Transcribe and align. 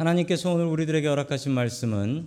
하나님께서 0.00 0.54
오늘 0.54 0.64
우리들에게 0.64 1.06
허락하신 1.06 1.52
말씀은 1.52 2.26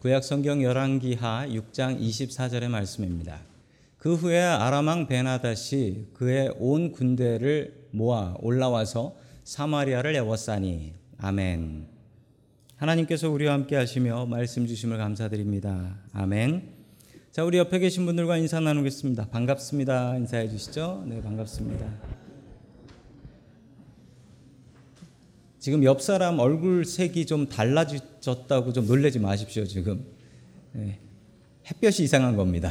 구약 0.00 0.24
성경 0.24 0.62
열왕기하 0.62 1.48
6장 1.48 2.00
24절의 2.00 2.68
말씀입니다. 2.68 3.42
그 3.98 4.14
후에 4.14 4.40
아람왕 4.40 5.06
베나다시 5.06 6.06
그의 6.14 6.54
온 6.58 6.92
군대를 6.92 7.88
모아 7.90 8.36
올라와서 8.40 9.14
사마리아를 9.44 10.16
에워싸니 10.16 10.94
아멘. 11.18 11.88
하나님께서 12.76 13.28
우리와 13.28 13.52
함께 13.52 13.76
하시며 13.76 14.24
말씀 14.24 14.66
주심을 14.66 14.96
감사드립니다. 14.96 15.98
아멘. 16.14 16.70
자, 17.32 17.44
우리 17.44 17.58
옆에 17.58 17.78
계신 17.80 18.06
분들과 18.06 18.38
인사 18.38 18.60
나누겠습니다. 18.60 19.26
반갑습니다. 19.26 20.16
인사해 20.16 20.48
주시죠. 20.48 21.04
네, 21.06 21.20
반갑습니다. 21.20 22.25
지금 25.66 25.82
옆 25.82 26.00
사람 26.00 26.38
얼굴 26.38 26.84
색이 26.84 27.26
좀 27.26 27.48
달라졌다고 27.48 28.72
좀 28.72 28.86
놀라지 28.86 29.18
마십시오, 29.18 29.64
지금. 29.64 30.00
네, 30.70 31.00
햇볕이 31.68 32.04
이상한 32.04 32.36
겁니다. 32.36 32.70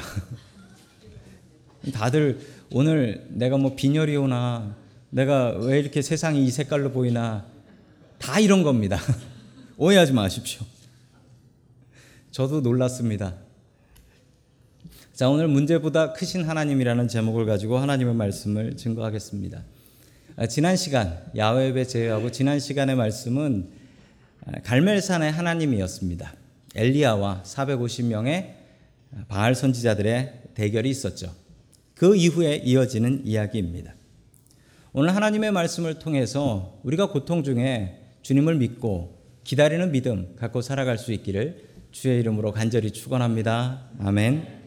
다들 1.94 2.40
오늘 2.72 3.28
내가 3.32 3.58
뭐 3.58 3.76
빈혈이 3.76 4.16
오나 4.16 4.78
내가 5.10 5.58
왜 5.58 5.78
이렇게 5.78 6.02
세상이 6.02 6.46
이 6.46 6.50
색깔로 6.50 6.94
보이나 6.94 7.46
다 8.18 8.40
이런 8.40 8.64
겁니다. 8.64 8.98
오해하지 9.76 10.14
마십시오. 10.14 10.66
저도 12.32 12.62
놀랐습니다. 12.62 13.36
자, 15.12 15.28
오늘 15.28 15.50
문제보다 15.50 16.14
크신 16.14 16.46
하나님이라는 16.46 17.10
제목을 17.10 17.46
가지고 17.46 17.78
하나님의 17.78 18.16
말씀을 18.16 18.78
증거하겠습니다. 18.78 19.66
아, 20.38 20.48
지난 20.48 20.76
시간 20.76 21.18
야외 21.38 21.72
배 21.72 21.86
제외하고 21.86 22.30
지난 22.30 22.60
시간의 22.60 22.98
말씀은 22.98 23.70
갈멜산의 24.64 25.32
하나님이었습니다. 25.32 26.34
엘리야와 26.76 27.44
450명의 27.46 28.56
바알 29.30 29.56
선지자들의 29.56 30.42
대결이 30.54 30.90
있었죠. 30.90 31.34
그 31.94 32.18
이후에 32.18 32.56
이어지는 32.58 33.22
이야기입니다. 33.26 33.96
오늘 34.92 35.16
하나님의 35.16 35.54
말씀을 35.54 36.00
통해서 36.00 36.82
우리가 36.84 37.12
고통 37.12 37.46
중에 37.46 38.02
주님을 38.22 38.56
믿고 38.56 39.18
기다리는 39.46 39.90
믿음 39.94 40.36
갖고 40.36 40.62
살아갈 40.62 40.98
수 40.98 41.14
있기를 41.14 41.64
주의 41.94 42.20
이름으로 42.20 42.52
간절히 42.52 42.92
축원합니다. 42.92 43.88
아멘. 44.00 44.65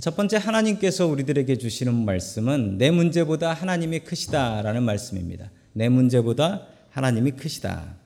첫 0.00 0.16
번째 0.16 0.38
하나님께서 0.38 1.06
우리들에게 1.06 1.58
주시는 1.58 1.94
말씀은 1.94 2.78
내 2.78 2.90
문제보다 2.90 3.52
하나님이 3.52 4.00
크시다라는 4.00 4.82
말씀입니다. 4.82 5.50
내 5.74 5.88
문제보다 5.88 6.66
하나님이 6.90 7.32
크시다. 7.32 7.96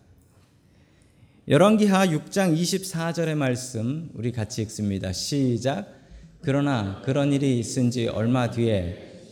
열왕기하 1.49 2.09
6장 2.09 2.61
24절의 2.61 3.37
말씀 3.37 4.11
우리 4.15 4.33
같이 4.33 4.63
읽습니다. 4.63 5.13
시작. 5.13 5.87
그러나 6.43 7.01
그런 7.05 7.33
일이 7.33 7.59
있은 7.61 7.93
지 7.93 8.09
얼마 8.09 8.51
뒤에 8.51 9.23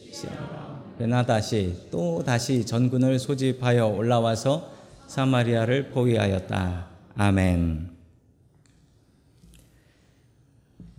베나다시 0.99 1.89
또 1.91 2.23
다시 2.25 2.65
전군을 2.65 3.19
소집하여 3.19 3.89
올라와서 3.89 4.73
사마리아를 5.09 5.91
포위하였다. 5.91 6.87
아멘. 7.17 7.94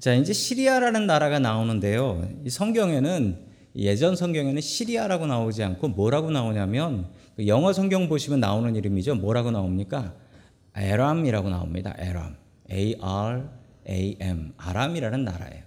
자, 0.05 0.13
이제 0.13 0.33
시리아라는 0.33 1.07
나라가 1.07 1.39
나오는데요. 1.39 2.29
이 2.45 2.49
성경에는 2.51 3.39
예전 3.75 4.15
성경에는 4.15 4.61
시리아라고 4.61 5.25
나오지 5.25 5.63
않고 5.63 5.87
뭐라고 5.87 6.29
나오냐면 6.29 7.07
그 7.35 7.47
영어 7.47 7.73
성경 7.73 8.07
보시면 8.07 8.39
나오는 8.39 8.75
이름이죠. 8.75 9.15
뭐라고 9.15 9.49
나옵니까? 9.49 10.13
에람이라고 10.75 11.49
나옵니다. 11.49 11.95
에람. 11.97 12.35
A 12.71 12.97
R 13.01 13.45
A 13.89 14.17
M. 14.19 14.53
아람이라는 14.57 15.23
나라예요. 15.23 15.63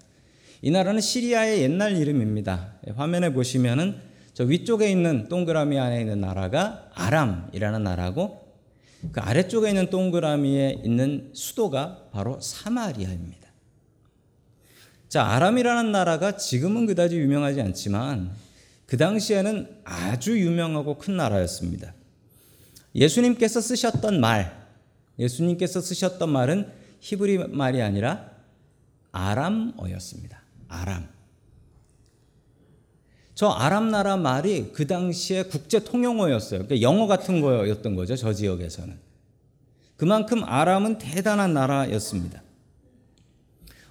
이 0.63 0.71
나라는 0.71 1.01
시리아의 1.01 1.63
옛날 1.63 1.97
이름입니다. 1.97 2.75
화면에 2.95 3.33
보시면은 3.33 3.97
저 4.35 4.45
위쪽에 4.45 4.89
있는 4.89 5.27
동그라미 5.29 5.81
안에 5.81 6.03
있는 6.03 6.21
나라가 6.21 6.89
아람이라는 6.95 7.83
나라고 7.83 8.39
그 9.11 9.21
아래쪽에 9.21 9.71
있는 9.71 9.91
동그라미에 9.91 10.83
있는 10.85 11.31
수도가 11.33 12.11
바로 12.13 12.41
사마리아입니다. 12.41 13.48
자, 15.09 15.25
아람이라는 15.25 15.91
나라가 15.91 16.37
지금은 16.37 16.87
그다지 16.87 17.17
유명하지 17.19 17.63
않지만 17.63 18.31
그 18.87 18.97
당시에는 18.97 19.81
아주 19.85 20.39
유명하고 20.39 20.99
큰 20.99 21.17
나라였습니다. 21.17 21.95
예수님께서 22.95 23.61
쓰셨던 23.61 24.21
말, 24.21 24.67
예수님께서 25.19 25.81
쓰셨던 25.81 26.31
말은 26.31 26.71
히브리 27.01 27.49
말이 27.49 27.81
아니라 27.81 28.31
아람어였습니다. 29.13 30.43
아람. 30.69 31.09
저 33.35 33.49
아람 33.49 33.91
나라 33.91 34.17
말이 34.17 34.73
그 34.73 34.87
당시에 34.87 35.45
국제 35.45 35.85
통용어였어요. 35.85 36.67
그러니까 36.67 36.83
영어 36.83 37.07
같은 37.07 37.41
거였던 37.41 37.95
거죠. 37.95 38.17
저 38.17 38.33
지역에서는. 38.33 38.99
그만큼 39.97 40.43
아람은 40.45 40.99
대단한 40.99 41.55
나라였습니다. 41.55 42.43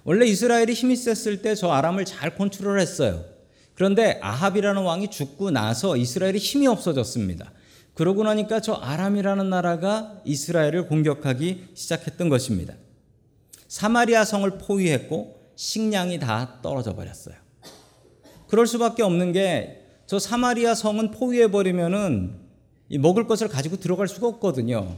원래 0.08 0.24
이스라엘이 0.24 0.72
힘이 0.72 0.96
셌을 0.96 1.42
때 1.42 1.54
저 1.54 1.68
아람을 1.68 2.06
잘 2.06 2.34
컨트롤했어요. 2.34 3.24
그런데 3.74 4.18
아합이라는 4.22 4.80
왕이 4.82 5.10
죽고 5.10 5.50
나서 5.50 5.96
이스라엘이 5.96 6.38
힘이 6.38 6.66
없어졌습니다. 6.66 7.52
그러고 7.92 8.22
나니까 8.24 8.60
저 8.60 8.72
아람이라는 8.72 9.50
나라가 9.50 10.20
이스라엘을 10.24 10.86
공격하기 10.86 11.72
시작했던 11.74 12.28
것입니다. 12.30 12.74
사마리아 13.68 14.24
성을 14.24 14.50
포위했고 14.58 15.52
식량이 15.56 16.20
다 16.20 16.60
떨어져 16.62 16.94
버렸어요. 16.94 17.34
그럴 18.48 18.66
수밖에 18.66 19.02
없는 19.02 19.32
게 19.32 19.84
저 20.08 20.18
사마리아 20.18 20.74
성은 20.74 21.10
포위해 21.10 21.50
버리면은 21.50 22.40
먹을 22.98 23.26
것을 23.26 23.46
가지고 23.48 23.76
들어갈 23.76 24.08
수가 24.08 24.26
없거든요. 24.26 24.96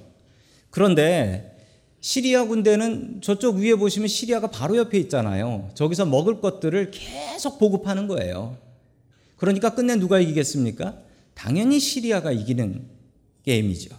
그런데 0.70 1.49
시리아 2.00 2.44
군대는 2.44 3.20
저쪽 3.20 3.56
위에 3.56 3.74
보시면 3.74 4.08
시리아가 4.08 4.46
바로 4.46 4.76
옆에 4.76 4.98
있잖아요. 5.00 5.70
저기서 5.74 6.06
먹을 6.06 6.40
것들을 6.40 6.90
계속 6.90 7.58
보급하는 7.58 8.08
거예요. 8.08 8.56
그러니까 9.36 9.74
끝내 9.74 9.96
누가 9.96 10.18
이기겠습니까? 10.18 10.96
당연히 11.34 11.78
시리아가 11.78 12.32
이기는 12.32 12.86
게임이죠. 13.44 13.96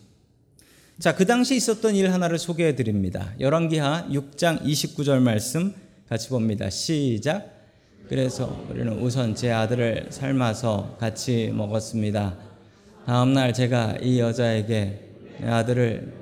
자, 0.99 1.15
그 1.15 1.25
당시 1.25 1.55
있었던 1.55 1.95
일 1.95 2.11
하나를 2.13 2.37
소개해 2.37 2.75
드립니다. 2.75 3.33
열왕기하 3.39 4.09
6장 4.11 4.61
29절 4.63 5.19
말씀 5.19 5.73
같이 6.07 6.29
봅니다. 6.29 6.69
시작. 6.69 7.59
그래서 8.07 8.65
우리는 8.69 8.99
우선 8.99 9.33
제 9.35 9.51
아들을 9.51 10.07
삶아서 10.09 10.97
같이 10.99 11.51
먹었습니다. 11.53 12.37
다음 13.05 13.33
날 13.33 13.53
제가 13.53 13.97
이 14.01 14.19
여자에게 14.19 14.99
내 15.39 15.47
아들을 15.47 16.20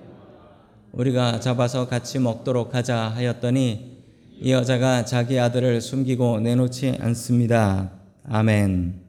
우리가 0.91 1.39
잡아서 1.39 1.87
같이 1.87 2.19
먹도록 2.19 2.73
하자 2.75 2.97
하였더니 3.09 3.99
이 4.41 4.51
여자가 4.51 5.05
자기 5.05 5.39
아들을 5.39 5.81
숨기고 5.81 6.39
내놓지 6.39 6.97
않습니다. 6.99 7.91
아멘. 8.23 9.01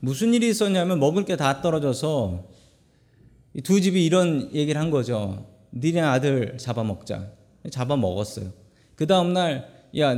무슨 0.00 0.32
일이 0.32 0.48
있었냐면 0.48 1.00
먹을 1.00 1.24
게 1.24 1.36
다 1.36 1.60
떨어져서 1.60 2.44
두 3.64 3.80
집이 3.80 4.04
이런 4.04 4.50
얘기를 4.54 4.80
한 4.80 4.90
거죠. 4.90 5.46
니네 5.74 6.00
아들 6.00 6.56
잡아먹자. 6.58 7.32
잡아먹었어요. 7.70 8.52
그 8.94 9.06
다음날, 9.06 9.68
야, 9.98 10.16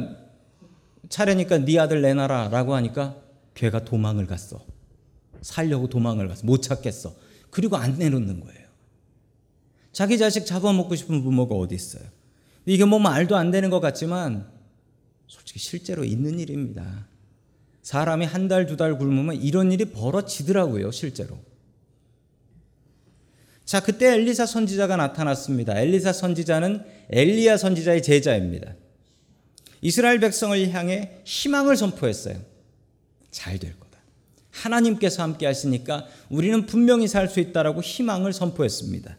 차례니까 1.09 1.65
네 1.65 1.78
아들 1.78 2.02
내놔라 2.02 2.49
라고 2.49 2.75
하니까 2.75 3.17
걔가 3.55 3.85
도망을 3.85 4.26
갔어. 4.26 4.61
살려고 5.41 5.88
도망을 5.88 6.29
갔어. 6.29 6.47
못 6.47 6.61
찾겠어. 6.61 7.14
그리고 7.50 7.76
안 7.76 7.99
내놓는 7.99 8.41
거예요. 8.41 8.60
자기 9.92 10.19
자식 10.19 10.46
잡아먹고 10.46 10.94
싶은 10.94 11.22
부모가 11.22 11.54
어디 11.54 11.75
있어요? 11.75 12.04
이게 12.66 12.84
뭐 12.84 12.98
말도 12.98 13.37
안 13.37 13.50
되는 13.50 13.70
것 13.70 13.81
같지만 13.81 14.48
솔직히 15.26 15.58
실제로 15.60 16.04
있는 16.04 16.38
일입니다. 16.38 17.06
사람이 17.82 18.26
한 18.26 18.46
달, 18.48 18.66
두 18.66 18.76
달 18.76 18.98
굶으면 18.98 19.37
이런 19.37 19.72
일이 19.72 19.87
벌어지더라고요, 19.87 20.90
실제로. 20.90 21.38
자, 23.64 23.81
그때 23.81 24.12
엘리사 24.14 24.46
선지자가 24.46 24.96
나타났습니다. 24.96 25.78
엘리사 25.78 26.12
선지자는 26.12 26.84
엘리야 27.10 27.56
선지자의 27.56 28.02
제자입니다. 28.02 28.75
이스라엘 29.81 30.20
백성을 30.20 30.70
향해 30.72 31.20
희망을 31.25 31.76
선포했어요. 31.76 32.37
잘 33.31 33.58
될 33.58 33.78
거다. 33.78 33.98
하나님께서 34.50 35.22
함께 35.22 35.46
하시니까 35.46 36.06
우리는 36.28 36.66
분명히 36.66 37.06
살 37.08 37.28
수 37.28 37.40
있다라고 37.40 37.81
희망을 37.81 38.32
선포했습니다. 38.32 39.16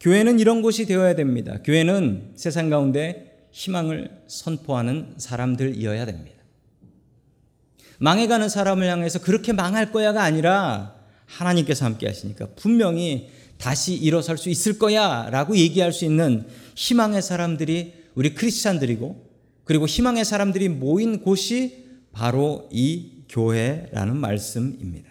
교회는 0.00 0.40
이런 0.40 0.62
곳이 0.62 0.86
되어야 0.86 1.14
됩니다. 1.14 1.58
교회는 1.62 2.32
세상 2.34 2.70
가운데 2.70 3.46
희망을 3.50 4.10
선포하는 4.26 5.14
사람들이어야 5.18 6.06
됩니다. 6.06 6.38
망해가는 7.98 8.48
사람을 8.48 8.86
향해서 8.88 9.20
그렇게 9.20 9.52
망할 9.52 9.92
거야가 9.92 10.22
아니라 10.22 10.96
하나님께서 11.26 11.84
함께 11.84 12.06
하시니까 12.06 12.48
분명히 12.56 13.28
다시 13.58 13.94
일어설 13.94 14.38
수 14.38 14.48
있을 14.48 14.78
거야 14.78 15.28
라고 15.30 15.54
얘기할 15.54 15.92
수 15.92 16.06
있는 16.06 16.46
희망의 16.76 17.20
사람들이 17.20 17.92
우리 18.14 18.34
크리스찬들이고 18.34 19.28
그리고 19.64 19.86
희망의 19.86 20.24
사람들이 20.24 20.70
모인 20.70 21.20
곳이 21.20 21.84
바로 22.12 22.68
이 22.72 23.24
교회라는 23.28 24.16
말씀입니다. 24.16 25.10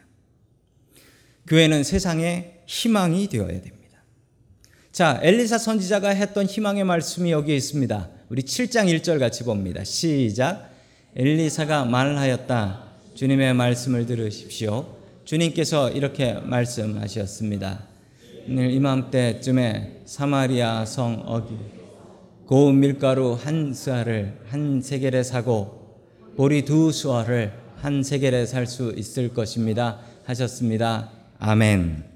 교회는 1.47 1.83
세상의 1.83 2.63
희망이 2.65 3.27
되어야 3.27 3.61
됩니다. 3.61 3.78
자, 4.91 5.19
엘리사 5.21 5.57
선지자가 5.57 6.09
했던 6.09 6.45
희망의 6.45 6.83
말씀이 6.83 7.31
여기에 7.31 7.55
있습니다. 7.55 8.09
우리 8.29 8.41
7장 8.41 8.85
1절 8.99 9.19
같이 9.19 9.43
봅니다. 9.43 9.83
시작. 9.83 10.69
엘리사가 11.15 11.85
말하였다. 11.85 12.83
주님의 13.13 13.53
말씀을 13.53 14.05
들으십시오. 14.05 14.95
주님께서 15.25 15.91
이렇게 15.91 16.33
말씀하셨습니다. 16.33 17.83
오늘 18.47 18.71
이맘때쯤에 18.71 20.01
사마리아 20.05 20.85
성 20.85 21.21
어기 21.25 21.55
고운 22.47 22.79
밀가루 22.79 23.33
한 23.39 23.73
수알을 23.75 24.39
한 24.47 24.81
세겔에 24.81 25.21
사고 25.21 25.99
보리 26.35 26.65
두 26.65 26.91
수알을 26.91 27.53
한 27.77 28.01
세겔에 28.01 28.47
살 28.47 28.65
수 28.65 28.91
있을 28.97 29.33
것입니다. 29.35 29.99
하셨습니다. 30.25 31.11
아멘. 31.37 32.08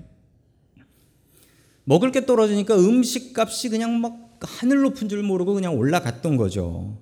먹을 1.85 2.11
게 2.11 2.25
떨어지니까 2.25 2.75
음식 2.77 3.37
값이 3.37 3.69
그냥 3.69 3.99
막 3.99 4.39
하늘 4.41 4.81
높은 4.81 5.09
줄 5.09 5.23
모르고 5.23 5.53
그냥 5.53 5.77
올라갔던 5.77 6.37
거죠. 6.37 6.97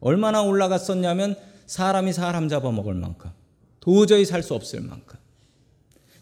얼마나 0.00 0.42
올라갔었냐면 0.42 1.36
사람이 1.66 2.12
사람 2.12 2.48
잡아먹을 2.48 2.94
만큼 2.94 3.30
도저히 3.80 4.24
살 4.24 4.42
수 4.42 4.54
없을 4.54 4.80
만큼. 4.80 5.18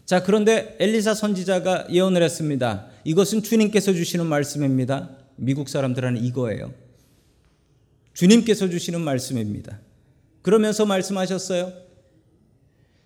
자, 0.05 0.21
그런데 0.21 0.75
엘리사 0.79 1.15
선지자가 1.15 1.87
예언을 1.89 2.21
했습니다. 2.21 2.87
이것은 3.03 3.41
주님께서 3.41 3.93
주시는 3.93 4.25
말씀입니다. 4.27 5.09
미국 5.35 5.67
사람들은 5.67 6.23
이거예요. 6.23 6.71
주님께서 8.13 8.69
주시는 8.69 9.01
말씀입니다. 9.01 9.79
그러면서 10.41 10.85
말씀하셨어요. 10.85 11.73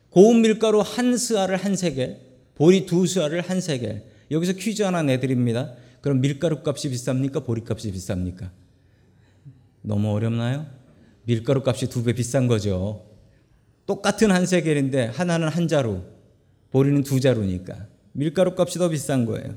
고운 0.09 0.41
밀가루 0.41 0.81
한 0.81 1.15
스알을 1.18 1.57
한 1.57 1.75
세겔, 1.75 2.19
보리 2.56 2.86
두 2.86 3.07
스알을 3.07 3.41
한 3.41 3.62
세겔. 3.62 4.03
여기서 4.31 4.54
퀴즈 4.54 4.84
하나 4.84 5.02
내드립니다. 5.02 5.74
그럼 6.02 6.22
밀가루 6.22 6.62
값이 6.66 6.90
비쌉니까? 6.90 7.46
보리 7.46 7.62
값이 7.68 7.92
비쌉니까? 7.92 8.50
너무 9.81 10.12
어렵나요? 10.14 10.66
밀가루 11.26 11.62
값이 11.66 11.90
두 11.90 12.04
배 12.04 12.14
비싼 12.14 12.48
거죠. 12.48 13.06
똑같은 13.86 14.31
한 14.31 14.46
세겔인데 14.46 15.06
하나는 15.08 15.48
한 15.48 15.68
자루, 15.68 16.04
보리는 16.72 17.02
두 17.04 17.20
자루니까 17.20 17.88
밀가루 18.12 18.54
값이 18.58 18.78
더 18.80 18.90
비싼 18.90 19.26
거예요. 19.26 19.56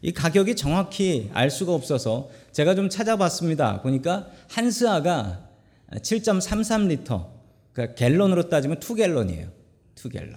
이 0.00 0.12
가격이 0.12 0.56
정확히 0.56 1.28
알 1.34 1.50
수가 1.50 1.74
없어서 1.74 2.30
제가 2.52 2.74
좀 2.74 2.88
찾아봤습니다. 2.88 3.82
보니까 3.82 4.30
한 4.48 4.70
스아가 4.70 5.48
7.33리터, 5.92 7.30
그러니까 7.72 7.94
갤런으로 7.94 8.48
따지면 8.48 8.78
2갤런이에요. 8.78 9.50
2갤런. 9.96 10.36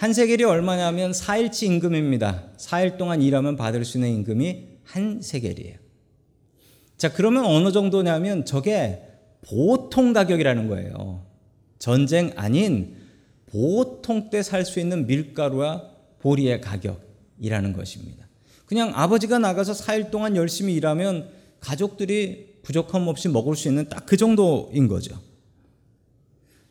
한 0.00 0.14
세겔이 0.14 0.44
얼마냐면 0.44 1.12
4일치 1.12 1.64
임금입니다. 1.64 2.44
4일 2.56 2.96
동안 2.96 3.20
일하면 3.20 3.56
받을 3.56 3.84
수 3.84 3.98
있는 3.98 4.08
임금이 4.14 4.68
한 4.82 5.20
세겔이에요. 5.20 5.76
자, 6.96 7.12
그러면 7.12 7.44
어느 7.44 7.70
정도냐면 7.70 8.46
저게 8.46 9.02
보통 9.42 10.14
가격이라는 10.14 10.68
거예요. 10.68 11.26
전쟁 11.78 12.32
아닌 12.36 12.96
보통 13.44 14.30
때 14.30 14.40
살 14.42 14.64
수 14.64 14.80
있는 14.80 15.06
밀가루와 15.06 15.84
보리의 16.20 16.62
가격이라는 16.62 17.74
것입니다. 17.74 18.26
그냥 18.64 18.92
아버지가 18.94 19.38
나가서 19.38 19.74
4일 19.74 20.10
동안 20.10 20.34
열심히 20.34 20.72
일하면 20.76 21.28
가족들이 21.60 22.60
부족함 22.62 23.06
없이 23.06 23.28
먹을 23.28 23.54
수 23.54 23.68
있는 23.68 23.86
딱 23.90 24.06
그 24.06 24.16
정도인 24.16 24.88
거죠. 24.88 25.14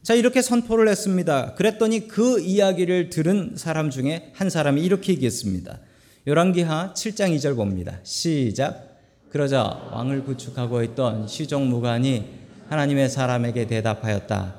자, 0.10 0.16
이렇게 0.16 0.42
선포를 0.42 0.90
했습니다. 0.90 1.54
그랬더니 1.54 2.08
그 2.08 2.40
이야기를 2.40 3.12
들은 3.12 3.54
사람 3.58 3.92
중에 3.92 4.32
한 4.34 4.50
사람이 4.50 4.84
이렇게 4.84 5.14
얘기했습니다. 5.14 5.78
열왕기하 6.26 6.94
7장 6.96 7.36
2절 7.36 7.56
봅니다. 7.56 8.00
시작. 8.02 8.98
그러자 9.30 9.62
왕을 9.92 10.24
구축하고 10.24 10.82
있던 10.82 11.28
시종무관이 11.28 12.26
하나님의 12.70 13.08
사람에게 13.08 13.68
대답하였다. 13.68 14.56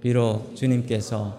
비록 0.00 0.54
주님께서 0.54 1.36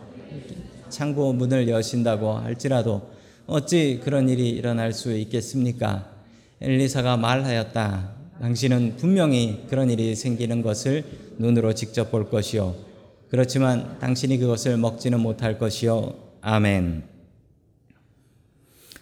창고 0.90 1.32
문을 1.32 1.70
여신다고 1.70 2.34
할지라도 2.34 3.12
어찌 3.48 4.02
그런 4.04 4.28
일이 4.28 4.50
일어날 4.50 4.92
수 4.92 5.16
있겠습니까? 5.16 6.12
엘리사가 6.60 7.16
말하였다. 7.16 8.10
당신은 8.42 8.98
분명히 8.98 9.64
그런 9.70 9.90
일이 9.90 10.18
생기는 10.18 10.62
것을 10.62 11.06
눈으로 11.38 11.74
직접 11.74 12.12
볼 12.12 12.30
것이요. 12.30 12.92
그렇지만 13.34 13.98
당신이 13.98 14.38
그것을 14.38 14.78
먹지는 14.78 15.20
못할 15.20 15.58
것이요. 15.58 16.36
아멘. 16.42 17.04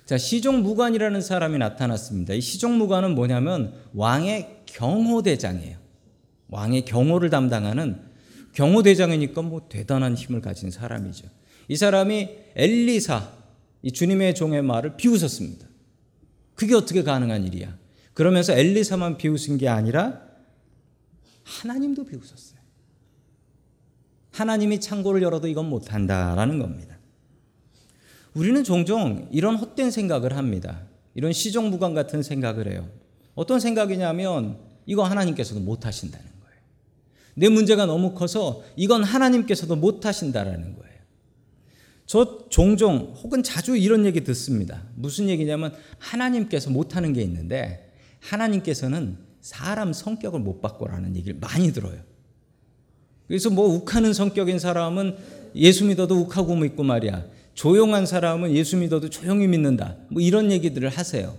자, 0.06 0.18
시종무관이라는 0.18 1.20
사람이 1.20 1.58
나타났습니다. 1.58 2.34
이 2.36 2.40
시종무관은 2.40 3.14
뭐냐면 3.14 3.74
왕의 3.94 4.62
경호대장이에요. 4.68 5.78
왕의 6.48 6.86
경호를 6.86 7.30
담당하는 7.30 8.00
경호대장이니까 8.54 9.42
뭐 9.42 9.68
대단한 9.68 10.16
힘을 10.16 10.40
가진 10.40 10.72
사람이죠. 10.72 11.28
이 11.68 11.76
사람이 11.76 12.30
엘리사, 12.56 13.34
이 13.82 13.92
주님의 13.92 14.36
종의 14.36 14.62
말을 14.62 14.96
비웃었습니다. 14.96 15.68
그게 16.56 16.74
어떻게 16.74 17.04
가능한 17.04 17.44
일이야? 17.48 17.78
그러면서 18.14 18.54
엘리사만 18.54 19.18
비웃은 19.18 19.58
게 19.58 19.68
아니라 19.68 20.22
하나님도 21.44 22.06
비웃었어요. 22.06 22.61
하나님이 24.32 24.80
창고를 24.80 25.22
열어도 25.22 25.48
이건 25.48 25.70
못한다라는 25.70 26.60
겁니다. 26.60 26.98
우리는 28.34 28.64
종종 28.64 29.28
이런 29.32 29.56
헛된 29.56 29.92
생각을 29.92 30.38
합니다. 30.38 30.84
이런 31.16 31.34
시종무관 31.34 31.94
같은 31.94 32.24
생각을 32.24 32.72
해요. 32.72 32.88
어떤 33.36 33.60
생각이냐면 33.60 34.58
이거 34.86 35.04
하나님께서도 35.04 35.60
못하신다는 35.60 36.26
거예요. 36.26 36.56
내 37.36 37.50
문제가 37.50 37.86
너무 37.86 38.14
커서 38.14 38.64
이건 38.76 39.04
하나님께서도 39.04 39.76
못하신다라는 39.76 40.76
거예요. 40.76 40.92
저 42.06 42.48
종종 42.50 43.14
혹은 43.24 43.44
자주 43.44 43.78
이런 43.78 44.06
얘기 44.06 44.24
듣습니다. 44.24 44.84
무슨 44.96 45.30
얘기냐면 45.30 45.74
하나님께서 45.98 46.70
못하는 46.70 47.14
게 47.14 47.22
있는데 47.22 47.94
하나님께서는 48.20 49.18
사람 49.40 49.94
성격을 49.94 50.40
못 50.40 50.62
바꿔라는 50.62 51.16
얘기를 51.16 51.38
많이 51.40 51.72
들어요. 51.74 52.00
그래서 53.32 53.50
뭐 53.50 53.66
욱하는 53.70 54.12
성격인 54.12 54.60
사람은 54.60 55.16
예수 55.56 55.86
믿어도 55.86 56.20
욱하고 56.20 56.54
믿고 56.54 56.84
말이야. 56.84 57.24
조용한 57.54 58.06
사람은 58.06 58.54
예수 58.54 58.76
믿어도 58.76 59.10
조용히 59.10 59.48
믿는다. 59.48 59.96
뭐 60.10 60.22
이런 60.22 60.52
얘기들을 60.52 60.90
하세요. 60.90 61.38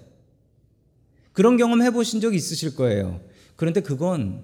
그런 1.34 1.58
경험 1.58 1.82
해보신 1.82 2.22
적 2.22 2.34
있으실 2.34 2.76
거예요. 2.76 3.20
그런데 3.56 3.82
그건 3.82 4.42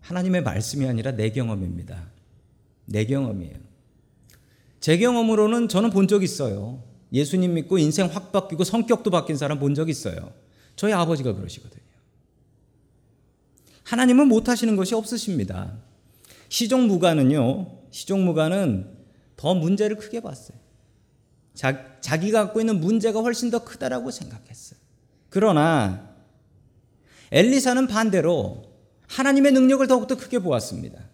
하나님의 0.00 0.42
말씀이 0.42 0.84
아니라 0.88 1.12
내 1.12 1.30
경험입니다. 1.30 2.10
내 2.86 3.04
경험이에요. 3.04 3.54
제 4.80 4.98
경험으로는 4.98 5.68
저는 5.68 5.90
본 5.90 6.08
적 6.08 6.24
있어요. 6.24 6.82
예수님 7.12 7.54
믿고 7.54 7.78
인생 7.78 8.08
확 8.08 8.32
바뀌고 8.32 8.64
성격도 8.64 9.12
바뀐 9.12 9.36
사람 9.36 9.60
본 9.60 9.76
적 9.76 9.88
있어요. 9.88 10.32
저희 10.74 10.92
아버지가 10.92 11.34
그러시거든요. 11.34 11.84
하나님은 13.84 14.26
못하시는 14.26 14.74
것이 14.74 14.96
없으십니다. 14.96 15.86
시종무가는요, 16.48 17.78
시종무가는 17.90 18.96
더 19.36 19.54
문제를 19.54 19.96
크게 19.96 20.20
봤어요. 20.20 20.58
자, 21.54 21.98
자기가 22.00 22.44
갖고 22.44 22.60
있는 22.60 22.80
문제가 22.80 23.20
훨씬 23.20 23.50
더 23.50 23.64
크다라고 23.64 24.10
생각했어요. 24.10 24.78
그러나 25.28 26.14
엘리사는 27.30 27.86
반대로 27.86 28.64
하나님의 29.08 29.52
능력을 29.52 29.86
더욱더 29.86 30.16
크게 30.16 30.38
보았습니다. 30.38 31.08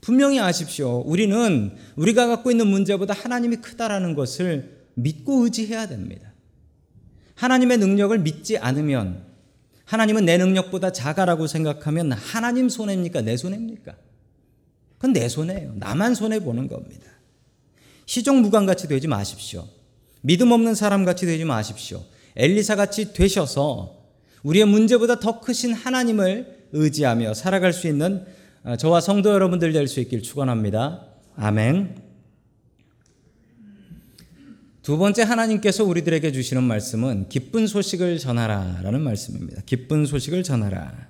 분명히 0.00 0.40
아십시오. 0.40 1.00
우리는 1.00 1.76
우리가 1.96 2.26
갖고 2.26 2.50
있는 2.50 2.66
문제보다 2.66 3.12
하나님이 3.12 3.56
크다라는 3.56 4.14
것을 4.14 4.86
믿고 4.94 5.44
의지해야 5.44 5.88
됩니다. 5.88 6.32
하나님의 7.34 7.78
능력을 7.78 8.18
믿지 8.18 8.58
않으면 8.58 9.24
하나님은 9.84 10.24
내 10.24 10.38
능력보다 10.38 10.92
작아라고 10.92 11.46
생각하면 11.46 12.12
하나님 12.12 12.68
손해입니까? 12.68 13.22
내 13.22 13.36
손해입니까? 13.36 13.96
그건 15.00 15.14
내 15.14 15.30
손해예요. 15.30 15.72
나만 15.76 16.14
손해 16.14 16.40
보는 16.40 16.68
겁니다. 16.68 17.06
시종무관 18.04 18.66
같이 18.66 18.86
되지 18.86 19.08
마십시오. 19.08 19.66
믿음 20.20 20.52
없는 20.52 20.74
사람 20.74 21.06
같이 21.06 21.24
되지 21.24 21.46
마십시오. 21.46 22.04
엘리사 22.36 22.76
같이 22.76 23.14
되셔서 23.14 23.96
우리의 24.42 24.66
문제보다 24.66 25.18
더 25.18 25.40
크신 25.40 25.72
하나님을 25.72 26.66
의지하며 26.72 27.32
살아갈 27.32 27.72
수 27.72 27.88
있는 27.88 28.26
저와 28.78 29.00
성도 29.00 29.30
여러분들 29.30 29.72
될 29.72 29.88
수 29.88 30.00
있길 30.00 30.22
축원합니다. 30.22 31.06
아멘. 31.34 31.96
두 34.82 34.98
번째 34.98 35.22
하나님께서 35.22 35.84
우리들에게 35.84 36.30
주시는 36.32 36.62
말씀은 36.62 37.30
기쁜 37.30 37.66
소식을 37.66 38.18
전하라라는 38.18 39.00
말씀입니다. 39.00 39.62
기쁜 39.64 40.04
소식을 40.04 40.42
전하라. 40.42 41.08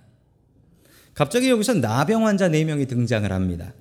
갑자기 1.20 1.50
여기서 1.50 1.74
나병 1.74 2.26
환자 2.26 2.48
4명이 2.48 2.88
등장을 2.88 3.30
합니다. 3.30 3.74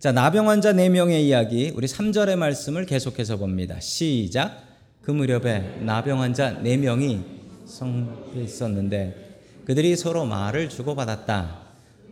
자, 0.00 0.10
나병 0.10 0.48
환자 0.48 0.72
4명의 0.72 1.20
이야기 1.20 1.70
우리 1.76 1.86
3절의 1.86 2.34
말씀을 2.34 2.86
계속해서 2.86 3.36
봅니다. 3.36 3.78
시작. 3.78 4.64
그 5.00 5.12
무렵에 5.12 5.78
나병 5.80 6.20
환자 6.20 6.60
4명이 6.60 7.22
성에 7.66 8.42
있었는데 8.42 9.42
그들이 9.64 9.94
서로 9.94 10.24
말을 10.24 10.68
주고받았다. 10.68 11.60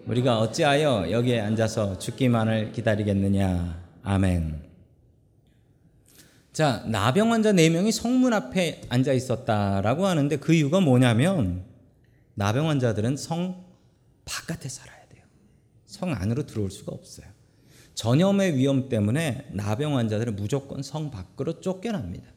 우리가 0.06 0.38
어찌하여 0.38 1.10
여기에 1.10 1.40
앉아서 1.40 1.98
죽기만을 1.98 2.70
기다리겠느냐. 2.70 3.82
아멘. 4.04 4.60
자, 6.52 6.84
나병 6.86 7.32
환자 7.32 7.52
4명이 7.52 7.90
성문 7.90 8.34
앞에 8.34 8.82
앉아 8.88 9.12
있었다라고 9.12 10.06
하는데 10.06 10.36
그 10.36 10.54
이유가 10.54 10.78
뭐냐면 10.78 11.64
나병 12.34 12.68
환자들은 12.68 13.16
성 13.16 13.65
바깥에 14.26 14.68
살아야 14.68 15.06
돼요. 15.09 15.25
성 15.87 16.12
안으로 16.12 16.45
들어올 16.45 16.71
수가 16.71 16.92
없어요. 16.92 17.26
전염의 17.95 18.56
위험 18.56 18.90
때문에 18.90 19.49
나병 19.52 19.97
환자들은 19.97 20.37
무조건 20.37 20.83
성 20.83 21.11
밖으로 21.11 21.61
쫓겨납니다. 21.61 22.28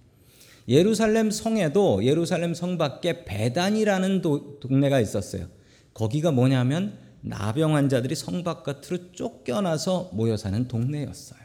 예루살렘 0.69 1.31
성에도 1.31 2.05
예루살렘 2.05 2.53
성 2.53 2.77
밖에 2.77 3.25
배단이라는 3.25 4.21
도, 4.21 4.59
동네가 4.59 5.01
있었어요. 5.01 5.47
거기가 5.93 6.31
뭐냐면 6.31 6.97
나병 7.21 7.75
환자들이 7.75 8.15
성 8.15 8.43
바깥으로 8.43 9.11
쫓겨나서 9.11 10.11
모여 10.13 10.37
사는 10.37 10.67
동네였어요. 10.67 11.39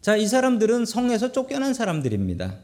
자, 0.00 0.16
이 0.16 0.26
사람들은 0.26 0.86
성에서 0.86 1.30
쫓겨난 1.30 1.74
사람들입니다. 1.74 2.58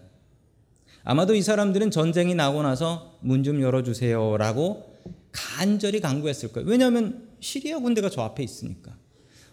아마도 1.08 1.36
이 1.36 1.40
사람들은 1.42 1.92
전쟁이 1.92 2.34
나고 2.34 2.62
나서 2.62 3.16
문 3.20 3.44
좀 3.44 3.60
열어주세요라고 3.62 4.92
간절히 5.30 6.00
강구했을 6.00 6.50
거예요. 6.52 6.68
왜냐하면 6.68 7.28
시리아 7.38 7.78
군대가 7.78 8.10
저 8.10 8.22
앞에 8.22 8.42
있으니까. 8.42 8.96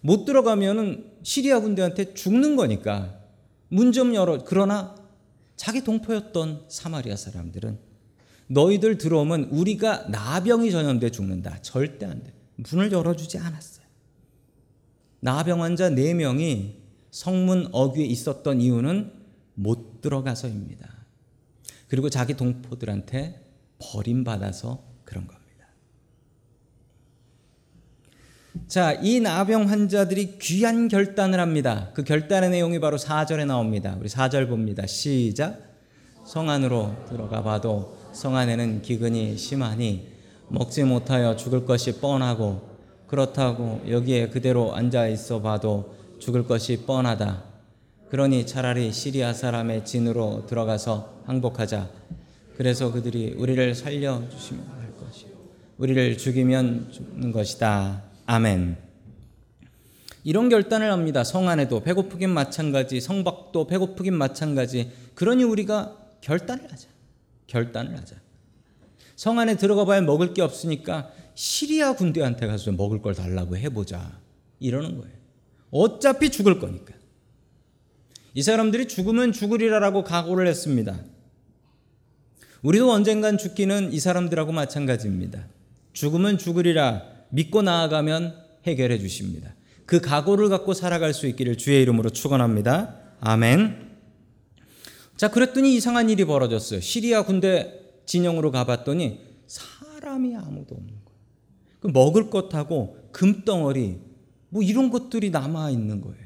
못 0.02 0.26
들어가면은 0.26 1.12
시리아 1.22 1.60
군대한테 1.60 2.16
죽는 2.16 2.56
거니까 2.56 3.20
문 3.70 3.92
좀 3.92 4.16
열어. 4.16 4.44
그러나 4.44 4.96
자기 5.56 5.84
동포였던 5.84 6.66
사마리아 6.70 7.16
사람들은 7.16 7.78
너희들 8.48 8.98
들어오면 8.98 9.50
우리가 9.52 10.08
나병이 10.10 10.72
전염돼 10.72 11.12
죽는다. 11.12 11.62
절대 11.62 12.08
안 12.08 12.24
돼. 12.24 12.34
문을 12.56 12.92
열어주지 12.92 13.38
않았어요. 13.38 13.86
나병 15.20 15.62
환자 15.62 15.92
4명이 15.92 16.74
성문 17.12 17.70
어귀에 17.72 18.06
있었던 18.06 18.60
이유는 18.60 19.12
못 19.54 20.02
들어가서입니다. 20.02 21.03
그리고 21.94 22.10
자기 22.10 22.34
동포들한테 22.34 23.40
버림받아서 23.78 24.84
그런 25.06 25.28
겁니다. 25.28 25.68
자, 28.68 28.94
이 28.94 29.20
나병 29.20 29.70
환자들이 29.70 30.40
귀한 30.40 30.88
결단을 30.88 31.40
합니다. 31.40 31.92
그 31.94 32.04
결단의 32.04 32.50
내용이 32.50 32.80
바로 32.80 32.98
4절에 32.98 33.46
나옵니다. 33.46 33.96
우리 34.00 34.10
4절 34.10 34.50
봅니다. 34.50 34.88
시작. 34.88 35.60
성 36.26 36.50
안으로 36.50 36.96
들어가 37.08 37.44
봐도 37.44 37.96
성 38.12 38.38
안에는 38.38 38.82
기근이 38.82 39.38
심하니 39.38 40.08
먹지 40.48 40.86
못하여 40.86 41.36
죽을 41.36 41.64
것이 41.64 42.00
뻔하고 42.00 42.76
그렇다고 43.06 43.84
여기에 43.88 44.30
그대로 44.30 44.74
앉아 44.74 45.10
있어 45.10 45.44
봐도 45.44 45.94
죽을 46.18 46.48
것이 46.48 46.88
뻔하다. 46.88 47.53
그러니 48.14 48.46
차라리 48.46 48.92
시리아 48.92 49.34
사람의 49.34 49.86
진으로 49.86 50.46
들어가서 50.46 51.24
항복하자. 51.26 51.90
그래서 52.56 52.92
그들이 52.92 53.34
우리를 53.36 53.74
살려 53.74 54.22
주시면 54.30 54.68
할 54.68 54.96
것이요. 54.98 55.30
우리를 55.80 56.20
죽이면 56.20 56.92
죽는 56.92 57.32
것이다. 57.32 58.04
아멘. 58.28 58.78
이런 60.24 60.50
결단을 60.50 60.92
합니다. 60.92 61.24
성 61.24 61.50
안에도 61.50 61.82
배고프긴 61.82 62.30
마찬가지, 62.30 63.02
성 63.02 63.24
밖도 63.24 63.66
배고프긴 63.66 64.14
마찬가지. 64.14 64.92
그러니 65.16 65.44
우리가 65.44 65.98
결단을 66.22 66.72
하자. 66.72 66.88
결단을 67.48 67.98
하자. 67.98 68.16
성 69.16 69.40
안에 69.40 69.58
들어가 69.58 69.86
봐야 69.86 70.02
먹을 70.02 70.36
게 70.36 70.44
없으니까 70.44 71.10
시리아 71.34 71.96
군대한테 71.96 72.46
가서 72.46 72.74
먹을 72.74 73.02
걸 73.02 73.16
달라고 73.16 73.58
해보자. 73.58 74.20
이러는 74.60 75.00
거예요. 75.00 75.16
어차피 75.72 76.30
죽을 76.30 76.60
거니까. 76.60 76.94
이 78.34 78.42
사람들이 78.42 78.88
죽으면 78.88 79.32
죽으리라라고 79.32 80.04
각오를 80.04 80.48
했습니다. 80.48 81.00
우리도 82.64 82.92
언젠간 82.92 83.38
죽기는 83.38 83.94
이 83.94 84.00
사람들하고 84.00 84.52
마찬가지입니다. 84.52 85.48
죽으면 85.92 86.38
죽으리라 86.38 87.04
믿고 87.30 87.62
나아가면 87.62 88.36
해결해 88.66 88.98
주십니다. 89.00 89.54
그 89.86 90.00
각오를 90.00 90.50
갖고 90.50 90.74
살아갈 90.74 91.14
수 91.14 91.28
있기를 91.28 91.58
주의 91.58 91.82
이름으로 91.82 92.10
축원합니다. 92.10 92.96
아멘. 93.20 93.92
자, 95.18 95.30
그랬더니 95.30 95.76
이상한 95.76 96.10
일이 96.10 96.26
벌어졌어요. 96.26 96.80
시리아 96.80 97.24
군대 97.24 97.80
진영으로 98.06 98.52
가봤더니 98.52 99.20
사람이 99.46 100.36
아무도 100.36 100.76
없는 100.76 100.88
거예요. 100.88 101.20
그 101.82 101.88
먹을 101.88 102.30
것하고 102.30 102.98
금덩어리 103.12 104.00
뭐 104.50 104.64
이런 104.64 104.90
것들이 104.90 105.30
남아 105.30 105.70
있는 105.70 106.02
거예요. 106.02 106.23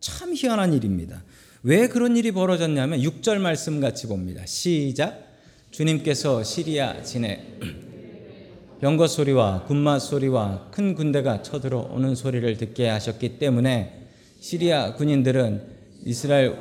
참 0.00 0.34
희한한 0.34 0.72
일입니다. 0.72 1.22
왜 1.62 1.88
그런 1.88 2.16
일이 2.16 2.32
벌어졌냐면 2.32 3.00
6절 3.00 3.38
말씀 3.38 3.80
같이 3.80 4.06
봅니다. 4.06 4.44
시작. 4.46 5.28
주님께서 5.70 6.42
시리아 6.42 7.02
진에 7.02 7.58
병거 8.80 9.06
소리와 9.06 9.64
군마 9.64 9.98
소리와 9.98 10.70
큰 10.70 10.94
군대가 10.94 11.42
쳐들어오는 11.42 12.14
소리를 12.14 12.56
듣게 12.56 12.88
하셨기 12.88 13.38
때문에 13.38 14.06
시리아 14.40 14.94
군인들은 14.94 15.62
이스라엘 16.06 16.56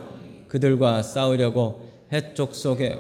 그들과 0.49 1.01
싸우려고 1.01 1.89
해쪽 2.11 2.53
속에 2.53 2.99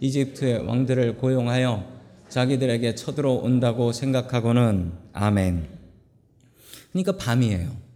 이집트의 0.00 0.66
왕들을 0.66 1.16
고용하여 1.16 1.98
자기들에게 2.28 2.96
쳐들어온다고 2.96 3.92
생각하고는 3.92 4.92
아멘. 5.12 5.68
그러니까 6.92 7.16
밤이에요. 7.16 7.87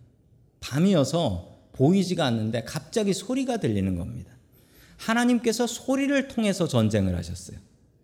밤이어서 0.63 1.51
보이지가 1.73 2.25
않는데 2.25 2.65
갑자기 2.65 3.13
소리가 3.13 3.59
들리는 3.59 3.97
겁니다. 3.97 4.33
하나님께서 4.97 5.67
소리를 5.67 6.29
통해서 6.29 6.67
전쟁을 6.67 7.17
하셨어요. 7.17 7.59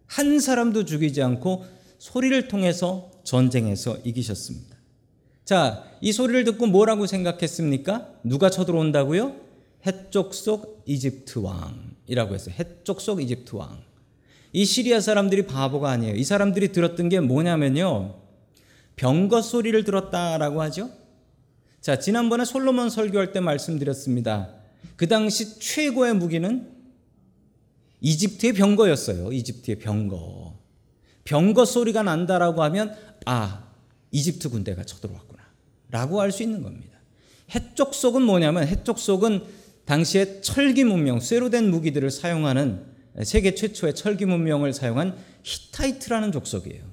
한 0.06 0.40
사람도 0.40 0.84
죽이지 0.84 1.22
않고 1.22 1.64
소리를 1.98 2.48
통해서 2.48 3.10
전쟁에서 3.24 3.98
이기셨습니다. 4.04 4.76
자, 5.44 5.84
이 6.00 6.12
소리를 6.12 6.44
듣고 6.44 6.66
뭐라고 6.66 7.06
생각했습니까? 7.06 8.08
누가 8.24 8.50
쳐들어온다고요? 8.50 9.36
해쪽 9.86 10.34
속 10.34 10.82
이집트 10.86 11.38
왕이라고 11.38 12.34
했어요. 12.34 12.54
해쪽 12.58 13.00
속 13.00 13.22
이집트 13.22 13.54
왕. 13.56 13.82
이 14.52 14.64
시리아 14.64 15.00
사람들이 15.00 15.46
바보가 15.46 15.90
아니에요. 15.90 16.16
이 16.16 16.24
사람들이 16.24 16.72
들었던 16.72 17.08
게 17.08 17.20
뭐냐면요. 17.20 18.16
병거 18.96 19.42
소리를 19.42 19.84
들었다라고 19.84 20.60
하죠. 20.62 20.90
자, 21.80 21.98
지난번에 21.98 22.44
솔로몬 22.44 22.90
설교할 22.90 23.32
때 23.32 23.40
말씀드렸습니다. 23.40 24.54
그 24.96 25.06
당시 25.06 25.58
최고의 25.58 26.14
무기는 26.14 26.68
이집트의 28.00 28.52
병거였어요. 28.54 29.32
이집트의 29.32 29.78
병거. 29.78 30.58
병거 31.24 31.64
소리가 31.64 32.02
난다라고 32.02 32.62
하면 32.64 32.96
아, 33.26 33.68
이집트 34.10 34.50
군대가 34.50 34.84
쳐들어왔구나. 34.84 35.42
라고 35.90 36.20
할수 36.20 36.42
있는 36.42 36.62
겁니다. 36.62 36.98
헷 37.54 37.94
족속은 37.94 38.22
뭐냐면 38.22 38.66
헷 38.66 38.98
족속은 38.98 39.44
당시에 39.84 40.42
철기 40.42 40.84
문명, 40.84 41.18
쇠로 41.18 41.48
된 41.48 41.70
무기들을 41.70 42.10
사용하는 42.10 42.84
세계 43.24 43.54
최초의 43.54 43.94
철기 43.94 44.26
문명을 44.26 44.72
사용한 44.72 45.16
히타이트라는 45.42 46.32
족속이에요. 46.32 46.84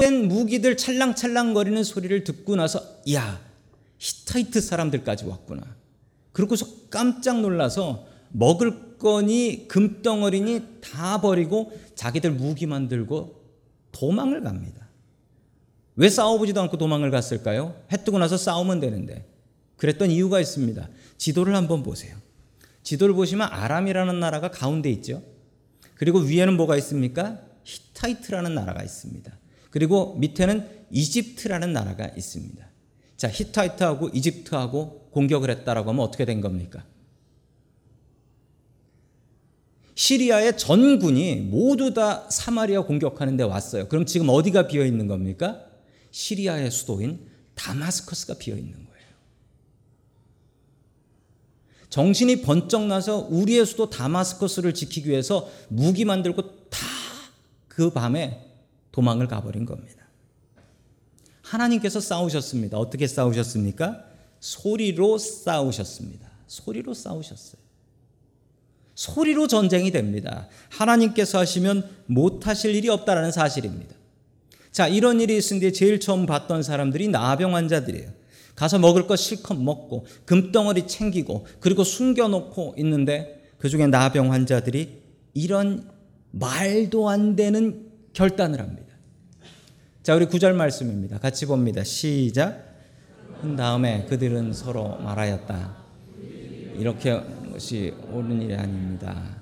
된 0.00 0.28
무기들 0.28 0.76
찰랑찰랑거리는 0.76 1.82
소리를 1.84 2.24
듣고 2.24 2.56
나서 2.56 2.80
야 3.12 3.40
히타이트 3.98 4.60
사람들까지 4.60 5.24
왔구나. 5.26 5.62
그러고서 6.32 6.66
깜짝 6.90 7.40
놀라서 7.40 8.06
먹을 8.30 8.98
거니 8.98 9.66
금덩어리니 9.68 10.80
다 10.80 11.20
버리고 11.20 11.72
자기들 11.94 12.30
무기 12.32 12.66
만 12.66 12.88
들고 12.88 13.40
도망을 13.92 14.42
갑니다. 14.42 14.88
왜 15.96 16.08
싸워보지도 16.08 16.60
않고 16.62 16.78
도망을 16.78 17.10
갔을까요? 17.10 17.74
해 17.92 18.02
뜨고 18.04 18.18
나서 18.18 18.36
싸우면 18.36 18.80
되는데. 18.80 19.26
그랬던 19.76 20.10
이유가 20.10 20.40
있습니다. 20.40 20.88
지도를 21.18 21.56
한번 21.56 21.82
보세요. 21.82 22.16
지도를 22.82 23.14
보시면 23.14 23.48
아람이라는 23.50 24.20
나라가 24.20 24.50
가운데 24.50 24.90
있죠. 24.90 25.22
그리고 25.94 26.18
위에는 26.18 26.56
뭐가 26.56 26.76
있습니까? 26.76 27.40
히타이트라는 27.64 28.54
나라가 28.54 28.82
있습니다. 28.82 29.39
그리고 29.70 30.14
밑에는 30.18 30.86
이집트라는 30.90 31.72
나라가 31.72 32.08
있습니다. 32.08 32.68
자, 33.16 33.28
히타이트하고 33.28 34.08
이집트하고 34.08 35.10
공격을 35.10 35.50
했다라고 35.50 35.90
하면 35.90 36.04
어떻게 36.04 36.24
된 36.24 36.40
겁니까? 36.40 36.84
시리아의 39.94 40.56
전군이 40.56 41.36
모두 41.36 41.92
다 41.92 42.28
사마리아 42.30 42.82
공격하는 42.82 43.36
데 43.36 43.42
왔어요. 43.44 43.88
그럼 43.88 44.06
지금 44.06 44.28
어디가 44.30 44.66
비어 44.66 44.84
있는 44.84 45.06
겁니까? 45.06 45.64
시리아의 46.10 46.70
수도인 46.70 47.26
다마스커스가 47.54 48.34
비어 48.34 48.56
있는 48.56 48.72
거예요. 48.72 49.06
정신이 51.90 52.42
번쩍 52.42 52.86
나서 52.86 53.18
우리의 53.18 53.66
수도 53.66 53.90
다마스커스를 53.90 54.72
지키기 54.72 55.10
위해서 55.10 55.50
무기 55.68 56.04
만들고 56.04 56.68
다 56.70 57.00
그 57.80 57.88
밤에 57.88 58.49
도망을 58.92 59.28
가버린 59.28 59.64
겁니다. 59.64 60.04
하나님께서 61.42 62.00
싸우셨습니다. 62.00 62.78
어떻게 62.78 63.06
싸우셨습니까? 63.06 64.04
소리로 64.40 65.18
싸우셨습니다. 65.18 66.28
소리로 66.46 66.94
싸우셨어요. 66.94 67.60
소리로 68.94 69.46
전쟁이 69.46 69.90
됩니다. 69.90 70.48
하나님께서 70.68 71.38
하시면 71.38 71.88
못하실 72.06 72.74
일이 72.74 72.88
없다라는 72.88 73.32
사실입니다. 73.32 73.94
자, 74.72 74.86
이런 74.88 75.20
일이 75.20 75.40
때 75.40 75.72
제일 75.72 75.98
처음 76.00 76.26
봤던 76.26 76.62
사람들이 76.62 77.08
나병 77.08 77.54
환자들이에요. 77.54 78.10
가서 78.54 78.78
먹을 78.78 79.06
거 79.06 79.16
실컷 79.16 79.54
먹고 79.54 80.06
금덩어리 80.26 80.86
챙기고 80.86 81.46
그리고 81.60 81.82
숨겨놓고 81.82 82.74
있는데 82.78 83.42
그 83.58 83.68
중에 83.68 83.86
나병 83.86 84.32
환자들이 84.32 85.00
이런 85.34 85.88
말도 86.32 87.08
안 87.08 87.36
되는 87.36 87.89
결단을 88.12 88.60
합니다. 88.60 88.88
자, 90.02 90.14
우리 90.14 90.26
구절 90.26 90.54
말씀입니다. 90.54 91.18
같이 91.18 91.46
봅니다. 91.46 91.84
시작. 91.84 92.68
그 93.42 93.56
다음에 93.56 94.04
그들은 94.06 94.52
서로 94.52 94.98
말하였다. 94.98 95.76
이렇게 96.76 97.20
것이 97.60 97.92
옳은 98.10 98.40
일이 98.42 98.54
아닙니다. 98.54 99.36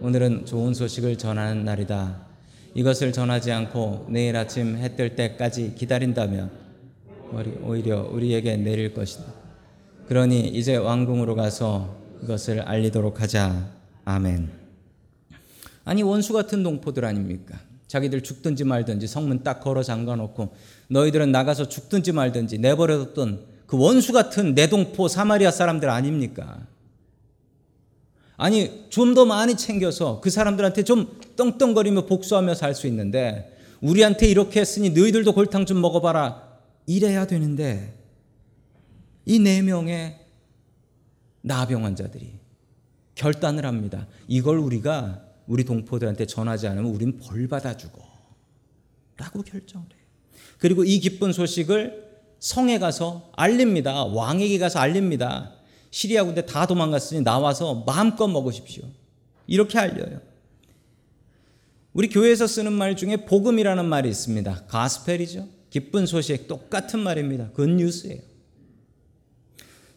오늘은 0.00 0.44
좋은 0.44 0.74
소식을 0.74 1.16
전하는 1.16 1.64
날이다. 1.64 2.26
이것을 2.74 3.12
전하지 3.12 3.52
않고 3.52 4.08
내일 4.10 4.36
아침 4.36 4.76
해 4.76 4.94
뜰 4.96 5.16
때까지 5.16 5.74
기다린다면 5.76 6.50
오히려 7.62 8.02
우리에게 8.02 8.56
내릴 8.56 8.92
것이다. 8.92 9.24
그러니 10.08 10.48
이제 10.48 10.76
왕궁으로 10.76 11.34
가서 11.34 11.96
그것을 12.20 12.60
알리도록 12.60 13.20
하자. 13.22 13.70
아멘. 14.04 14.50
아니 15.84 16.02
원수 16.02 16.32
같은 16.32 16.62
동포들 16.62 17.04
아닙니까? 17.04 17.58
자기들 17.94 18.22
죽든지 18.24 18.64
말든지 18.64 19.06
성문 19.06 19.44
딱 19.44 19.60
걸어 19.60 19.84
잠가 19.84 20.16
놓고 20.16 20.52
너희들은 20.88 21.30
나가서 21.30 21.68
죽든지 21.68 22.10
말든지 22.10 22.58
내버려뒀던 22.58 23.44
그 23.66 23.78
원수 23.78 24.12
같은 24.12 24.52
내동포 24.54 25.06
사마리아 25.06 25.52
사람들 25.52 25.88
아닙니까? 25.88 26.66
아니, 28.36 28.86
좀 28.90 29.14
더 29.14 29.24
많이 29.24 29.56
챙겨서 29.56 30.20
그 30.20 30.28
사람들한테 30.28 30.82
좀 30.82 31.20
떵떵거리며 31.36 32.06
복수하며 32.06 32.54
살 32.56 32.74
수 32.74 32.88
있는데 32.88 33.56
우리한테 33.80 34.26
이렇게 34.26 34.60
했으니 34.60 34.90
너희들도 34.90 35.32
골탕 35.32 35.64
좀 35.64 35.80
먹어봐라. 35.80 36.42
이래야 36.86 37.28
되는데 37.28 37.94
이 39.24 39.38
네 39.38 39.62
명의 39.62 40.18
나병 41.42 41.84
환자들이 41.84 42.32
결단을 43.14 43.64
합니다. 43.64 44.08
이걸 44.26 44.58
우리가 44.58 45.23
우리 45.46 45.64
동포들한테 45.64 46.26
전하지 46.26 46.66
않으면 46.68 46.92
우린 46.92 47.18
벌 47.18 47.46
받아주고 47.48 48.02
라고 49.16 49.42
결정을 49.42 49.86
해요. 49.86 50.04
그리고 50.58 50.84
이 50.84 50.98
기쁜 50.98 51.32
소식을 51.32 52.04
성에 52.40 52.78
가서 52.78 53.30
알립니다. 53.36 54.04
왕에게 54.04 54.58
가서 54.58 54.78
알립니다. 54.78 55.52
시리아 55.90 56.24
군대 56.24 56.44
다 56.44 56.66
도망갔으니 56.66 57.22
나와서 57.22 57.84
마음껏 57.86 58.26
먹으십시오. 58.26 58.84
이렇게 59.46 59.78
알려요. 59.78 60.20
우리 61.92 62.08
교회에서 62.08 62.46
쓰는 62.46 62.72
말 62.72 62.96
중에 62.96 63.24
복음이라는 63.24 63.84
말이 63.84 64.08
있습니다. 64.08 64.64
가스펠이죠. 64.66 65.48
기쁜 65.70 66.06
소식 66.06 66.48
똑같은 66.48 67.00
말입니다. 67.00 67.50
굿뉴스예요. 67.50 68.20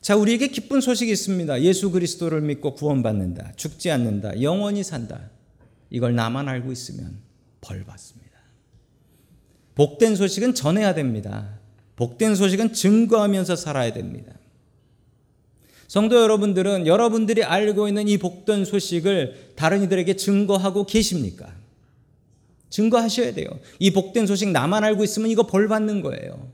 자, 0.02 0.16
우리에게 0.16 0.48
기쁜 0.48 0.80
소식이 0.80 1.12
있습니다. 1.12 1.62
예수 1.64 1.92
그리스도를 1.92 2.42
믿고 2.42 2.76
구원받는다. 2.76 3.54
죽지 3.56 3.90
않는다. 3.92 4.42
영원히 4.42 4.84
산다. 4.84 5.32
이걸 5.90 6.16
나만 6.16 6.48
알고 6.48 6.72
있으면 6.72 7.20
벌 7.62 7.84
받습니다. 7.84 8.28
복된 9.76 10.16
소식은 10.16 10.56
전해야 10.56 10.94
됩니다. 10.94 11.60
복된 11.96 12.36
소식은 12.36 12.74
증거하면서 12.74 13.56
살아야 13.56 13.94
됩니다. 13.94 14.34
성도 15.88 16.22
여러분들은 16.22 16.86
여러분들이 16.86 17.44
알고 17.44 17.88
있는 17.88 18.08
이 18.08 18.18
복된 18.18 18.66
소식을 18.66 19.54
다른 19.56 19.84
이들에게 19.84 20.16
증거하고 20.16 20.86
계십니까? 20.86 21.56
증거하셔야 22.70 23.34
돼요. 23.34 23.48
이 23.80 23.92
복된 23.92 24.28
소식 24.28 24.50
나만 24.50 24.84
알고 24.84 25.04
있으면 25.04 25.30
이거 25.30 25.48
벌 25.48 25.68
받는 25.68 26.02
거예요. 26.02 26.52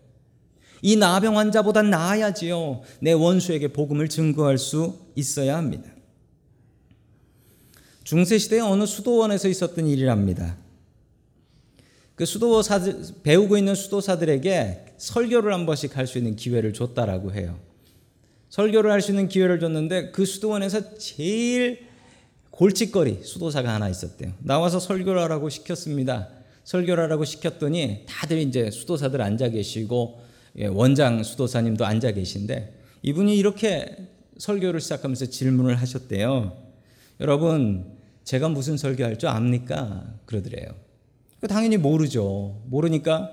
이 0.82 0.98
나병 0.98 1.38
환자보다 1.38 1.82
나아야지요. 1.82 2.82
내 3.00 3.13
원수에게 3.13 3.69
복음을 3.69 4.10
증거할 4.10 4.58
수 4.58 5.00
있어야 5.15 5.58
합니다. 5.58 5.92
중세시대의 8.03 8.61
어느 8.61 8.85
수도원에서 8.85 9.47
있었던 9.47 9.87
일이랍니다. 9.87 10.57
그 12.15 12.25
수도사 12.25 12.79
배우고 13.23 13.57
있는 13.57 13.73
수도사들에게 13.75 14.85
설교를 14.97 15.53
한 15.53 15.65
번씩 15.65 15.97
할 15.97 16.05
수 16.05 16.17
있는 16.17 16.35
기회를 16.35 16.73
줬다라고 16.73 17.33
해요. 17.33 17.57
설교를 18.49 18.91
할 18.91 19.01
수 19.01 19.11
있는 19.11 19.27
기회를 19.27 19.59
줬는데 19.59 20.11
그 20.11 20.25
수도원에서 20.25 20.97
제일 20.97 21.87
골칫거리 22.51 23.21
수도사가 23.23 23.73
하나 23.73 23.89
있었대요. 23.89 24.31
나와서 24.39 24.79
설교를 24.79 25.19
하라고 25.23 25.49
시켰습니다. 25.49 26.29
설교를 26.65 27.03
하라고 27.05 27.25
시켰더니 27.25 28.05
다들 28.07 28.37
이제 28.37 28.69
수도사들 28.69 29.21
앉아 29.21 29.49
계시고 29.49 30.21
예, 30.59 30.67
원장 30.67 31.23
수도사님도 31.23 31.83
앉아 31.83 32.11
계신데 32.11 32.79
이분이 33.01 33.35
이렇게 33.35 33.97
설교를 34.37 34.81
시작하면서 34.81 35.25
질문을 35.27 35.75
하셨대요. 35.75 36.62
여러분, 37.23 37.86
제가 38.25 38.49
무슨 38.49 38.75
설교할 38.75 39.17
줄 39.17 39.29
압니까? 39.29 40.13
그러더래요. 40.25 40.75
그 41.39 41.47
당연히 41.47 41.77
모르죠. 41.77 42.62
모르니까 42.65 43.31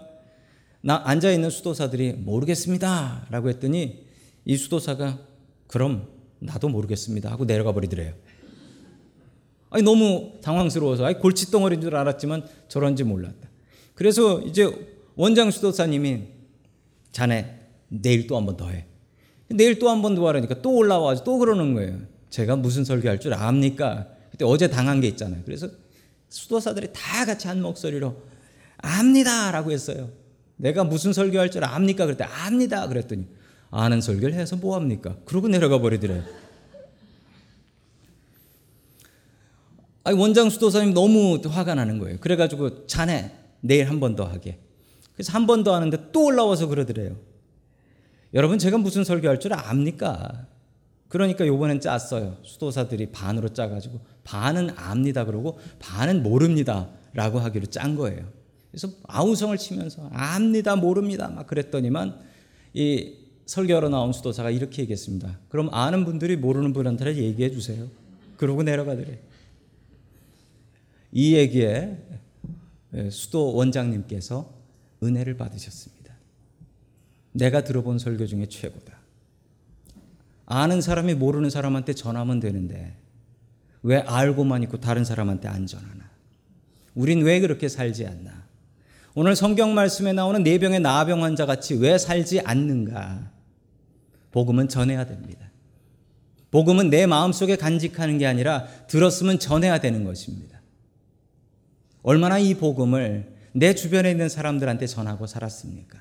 나 0.80 1.02
앉아 1.04 1.32
있는 1.32 1.50
수도사들이 1.50 2.12
모르겠습니다. 2.12 3.26
라고 3.30 3.48
했더니 3.48 4.06
이 4.44 4.56
수도사가 4.56 5.18
그럼 5.66 6.08
나도 6.38 6.68
모르겠습니다 6.68 7.32
하고 7.32 7.44
내려가 7.46 7.72
버리더래요. 7.72 8.14
아니 9.70 9.82
너무 9.82 10.34
당황스러워서 10.40 11.04
아니 11.04 11.18
골칫덩어리인 11.18 11.80
줄 11.80 11.96
알았지만 11.96 12.44
저런지 12.68 13.02
몰랐다. 13.02 13.48
그래서 13.94 14.40
이제 14.42 14.72
원장 15.16 15.50
수도사님이 15.50 16.22
자네 17.10 17.58
내일 17.88 18.28
또 18.28 18.36
한 18.36 18.46
번 18.46 18.56
더 18.56 18.68
해. 18.68 18.86
내일 19.48 19.80
또 19.80 19.88
한 19.88 20.00
번 20.00 20.14
더 20.14 20.26
하라니까 20.28 20.62
또 20.62 20.74
올라와서 20.76 21.24
또 21.24 21.38
그러는 21.38 21.74
거예요. 21.74 21.98
제가 22.30 22.56
무슨 22.56 22.84
설교할 22.84 23.20
줄 23.20 23.34
압니까? 23.34 24.06
그때 24.30 24.44
어제 24.44 24.68
당한 24.68 25.00
게 25.00 25.08
있잖아요. 25.08 25.42
그래서 25.44 25.68
수도사들이 26.28 26.88
다 26.92 27.24
같이 27.26 27.48
한 27.48 27.60
목소리로 27.60 28.16
압니다라고 28.78 29.72
했어요. 29.72 30.10
내가 30.56 30.84
무슨 30.84 31.12
설교할 31.12 31.50
줄 31.50 31.64
압니까? 31.64 32.06
그랬더니 32.06 32.30
압니다. 32.30 32.86
그랬더니 32.86 33.26
아는 33.70 34.00
설교를 34.00 34.34
해서 34.34 34.56
뭐 34.56 34.76
합니까? 34.76 35.16
그러고 35.24 35.48
내려가 35.48 35.78
버리더래요. 35.80 36.22
아니 40.04 40.18
원장 40.18 40.48
수도사님 40.50 40.94
너무 40.94 41.40
화가 41.44 41.74
나는 41.74 41.98
거예요. 41.98 42.18
그래가지고 42.20 42.86
자네 42.86 43.32
내일 43.60 43.88
한 43.90 44.00
번 44.00 44.16
더 44.16 44.24
하게. 44.24 44.58
그래서 45.14 45.32
한 45.32 45.46
번 45.46 45.62
더 45.64 45.74
하는데 45.74 46.10
또 46.12 46.24
올라와서 46.26 46.66
그러더래요. 46.68 47.16
여러분 48.32 48.58
제가 48.58 48.78
무슨 48.78 49.04
설교할 49.04 49.40
줄 49.40 49.52
압니까? 49.52 50.46
그러니까 51.10 51.44
요번엔 51.46 51.80
짰어요. 51.80 52.38
수도사들이 52.44 53.10
반으로 53.10 53.50
짜가지고 53.50 54.00
반은 54.22 54.70
압니다 54.76 55.24
그러고 55.24 55.58
반은 55.80 56.22
모릅니다라고 56.22 57.40
하기로 57.40 57.66
짠 57.66 57.96
거예요. 57.96 58.26
그래서 58.70 58.88
아우성을 59.08 59.58
치면서 59.58 60.08
압니다 60.12 60.76
모릅니다 60.76 61.28
막 61.28 61.48
그랬더니만 61.48 62.16
이 62.74 63.16
설교하러 63.44 63.88
나온 63.88 64.12
수도사가 64.12 64.50
이렇게 64.50 64.82
얘기했습니다. 64.82 65.40
그럼 65.48 65.68
아는 65.72 66.04
분들이 66.04 66.36
모르는 66.36 66.72
분한테 66.72 67.16
얘기해 67.16 67.50
주세요. 67.50 67.88
그러고 68.36 68.62
내려가더래. 68.62 69.18
이 71.10 71.34
얘기에 71.34 71.98
수도 73.10 73.52
원장님께서 73.52 74.48
은혜를 75.02 75.36
받으셨습니다. 75.36 76.14
내가 77.32 77.64
들어본 77.64 77.98
설교 77.98 78.26
중에 78.26 78.46
최고다. 78.46 78.99
아는 80.50 80.80
사람이 80.80 81.14
모르는 81.14 81.48
사람한테 81.48 81.94
전하면 81.94 82.40
되는데 82.40 82.96
왜 83.82 83.98
알고만 83.98 84.64
있고 84.64 84.80
다른 84.80 85.04
사람한테 85.04 85.46
안 85.48 85.66
전하나? 85.66 86.10
우린 86.96 87.22
왜 87.22 87.38
그렇게 87.38 87.68
살지 87.68 88.04
않나? 88.04 88.42
오늘 89.14 89.36
성경 89.36 89.74
말씀에 89.74 90.12
나오는 90.12 90.42
네 90.42 90.58
병의 90.58 90.80
나병 90.80 91.22
환자 91.22 91.46
같이 91.46 91.74
왜 91.74 91.96
살지 91.98 92.40
않는가? 92.40 93.30
복음은 94.32 94.68
전해야 94.68 95.06
됩니다. 95.06 95.48
복음은 96.50 96.90
내 96.90 97.06
마음속에 97.06 97.56
간직하는 97.56 98.18
게 98.18 98.26
아니라 98.26 98.66
들었으면 98.88 99.38
전해야 99.38 99.78
되는 99.78 100.02
것입니다. 100.02 100.60
얼마나 102.02 102.40
이 102.40 102.54
복음을 102.54 103.36
내 103.52 103.76
주변에 103.76 104.10
있는 104.10 104.28
사람들한테 104.28 104.88
전하고 104.88 105.28
살았습니까? 105.28 106.00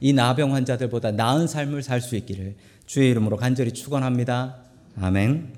이 0.00 0.14
나병 0.14 0.54
환자들보다 0.54 1.12
나은 1.12 1.46
삶을 1.46 1.82
살 1.82 2.00
수 2.00 2.16
있기를 2.16 2.56
주의 2.92 3.08
이름으로 3.08 3.38
간절히 3.38 3.72
축원합니다. 3.72 4.58
아멘. 5.00 5.54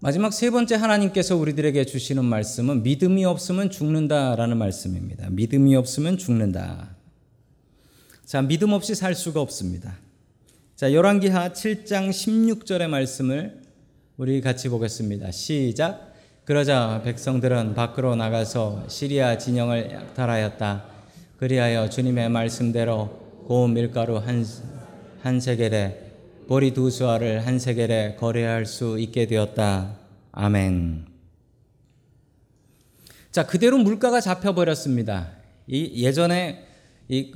마지막 0.00 0.32
세 0.32 0.50
번째 0.50 0.74
하나님께서 0.74 1.36
우리들에게 1.36 1.84
주시는 1.84 2.24
말씀은 2.24 2.82
믿음이 2.82 3.24
없으면 3.26 3.70
죽는다라는 3.70 4.56
말씀입니다. 4.56 5.30
믿음이 5.30 5.76
없으면 5.76 6.18
죽는다. 6.18 6.96
자, 8.24 8.42
믿음 8.42 8.72
없이 8.72 8.96
살 8.96 9.14
수가 9.14 9.40
없습니다. 9.40 9.98
자, 10.74 10.92
열왕기하 10.92 11.52
7장 11.52 12.10
16절의 12.10 12.88
말씀을 12.88 13.62
우리 14.16 14.40
같이 14.40 14.68
보겠습니다. 14.68 15.30
시작. 15.30 16.12
그러자 16.44 17.02
백성들은 17.04 17.74
밖으로 17.74 18.16
나가서 18.16 18.88
시리아 18.88 19.38
진영을 19.38 19.92
약탈하였다. 19.92 20.86
그리하여 21.38 21.88
주님의 21.88 22.30
말씀대로 22.30 23.23
고운 23.46 23.74
밀가루 23.74 24.16
한, 24.16 24.42
한 25.20 25.38
세겔에 25.38 26.12
보리 26.48 26.72
두 26.72 26.90
수알을 26.90 27.46
한 27.46 27.58
세겔에 27.58 28.16
거래할 28.16 28.64
수 28.64 28.98
있게 28.98 29.26
되었다. 29.26 29.98
아멘. 30.32 31.06
자, 33.30 33.46
그대로 33.46 33.76
물가가 33.76 34.20
잡혀버렸습니다. 34.20 35.32
이 35.66 36.04
예전에 36.04 36.66
이 37.08 37.32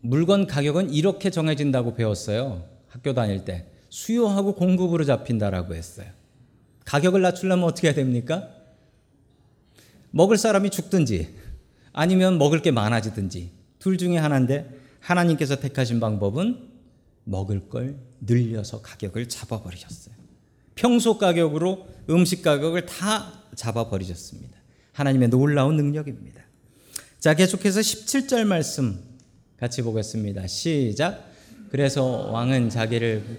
물건 0.00 0.48
가격은 0.48 0.90
이렇게 0.90 1.30
정해진다고 1.30 1.94
배웠어요. 1.94 2.64
학교 2.88 3.14
다닐 3.14 3.44
때. 3.44 3.66
수요하고 3.88 4.54
공급으로 4.54 5.04
잡힌다라고 5.04 5.74
했어요. 5.74 6.06
가격을 6.86 7.22
낮추려면 7.22 7.66
어떻게 7.66 7.88
해야 7.88 7.94
됩니까? 7.94 8.48
먹을 10.10 10.36
사람이 10.36 10.70
죽든지 10.70 11.34
아니면 11.92 12.38
먹을 12.38 12.62
게 12.62 12.72
많아지든지 12.72 13.50
둘 13.78 13.98
중에 13.98 14.16
하나인데 14.16 14.81
하나님께서 15.02 15.56
택하신 15.56 16.00
방법은 16.00 16.68
먹을 17.24 17.68
걸 17.68 17.96
늘려서 18.20 18.82
가격을 18.82 19.28
잡아버리셨어요. 19.28 20.14
평소 20.74 21.18
가격으로 21.18 21.86
음식 22.08 22.42
가격을 22.42 22.86
다 22.86 23.42
잡아버리셨습니다. 23.54 24.58
하나님의 24.92 25.28
놀라운 25.28 25.76
능력입니다. 25.76 26.42
자, 27.18 27.34
계속해서 27.34 27.80
17절 27.80 28.44
말씀 28.44 29.00
같이 29.58 29.82
보겠습니다. 29.82 30.46
시작. 30.46 31.30
그래서 31.70 32.30
왕은 32.30 32.70
자기를 32.70 33.38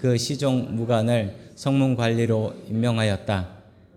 그 0.00 0.16
시종 0.16 0.74
무관을 0.76 1.34
성문 1.54 1.96
관리로 1.96 2.54
임명하였다. 2.68 3.48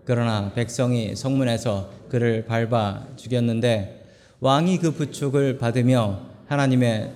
그러나 0.04 0.52
백성이 0.52 1.14
성문에서 1.14 1.92
그를 2.08 2.44
밟아 2.44 3.06
죽였는데 3.16 4.06
왕이 4.40 4.78
그 4.78 4.90
부축을 4.92 5.58
받으며 5.58 6.31
하나님의 6.52 7.10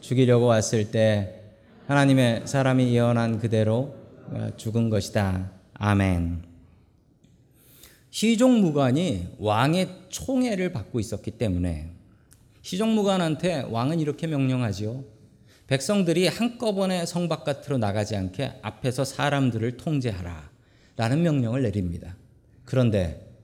죽이려고 0.00 0.46
왔을 0.46 0.90
때 0.90 1.42
하나님의 1.88 2.46
사람이 2.46 2.94
예언한 2.94 3.38
그대로 3.38 3.94
죽은 4.56 4.88
것이다. 4.88 5.52
아멘. 5.74 6.42
시종무관이 8.08 9.36
왕의 9.38 10.06
총애를 10.08 10.72
받고 10.72 11.00
있었기 11.00 11.32
때문에 11.32 11.90
시종무관한테 12.62 13.66
왕은 13.68 14.00
이렇게 14.00 14.26
명령하지요. 14.26 15.04
백성들이 15.66 16.28
한꺼번에 16.28 17.04
성 17.04 17.28
바깥으로 17.28 17.76
나가지 17.76 18.16
않게 18.16 18.60
앞에서 18.62 19.04
사람들을 19.04 19.76
통제하라. 19.76 20.50
라는 20.96 21.22
명령을 21.22 21.60
내립니다. 21.60 22.16
그런데 22.64 23.36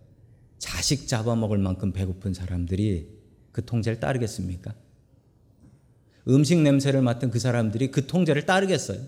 자식 0.56 1.06
잡아먹을 1.06 1.58
만큼 1.58 1.92
배고픈 1.92 2.32
사람들이 2.32 3.10
그 3.52 3.62
통제를 3.66 4.00
따르겠습니까? 4.00 4.72
음식 6.28 6.58
냄새를 6.58 7.02
맡은 7.02 7.30
그 7.30 7.38
사람들이 7.38 7.90
그 7.90 8.06
통제를 8.06 8.44
따르겠어요? 8.46 9.00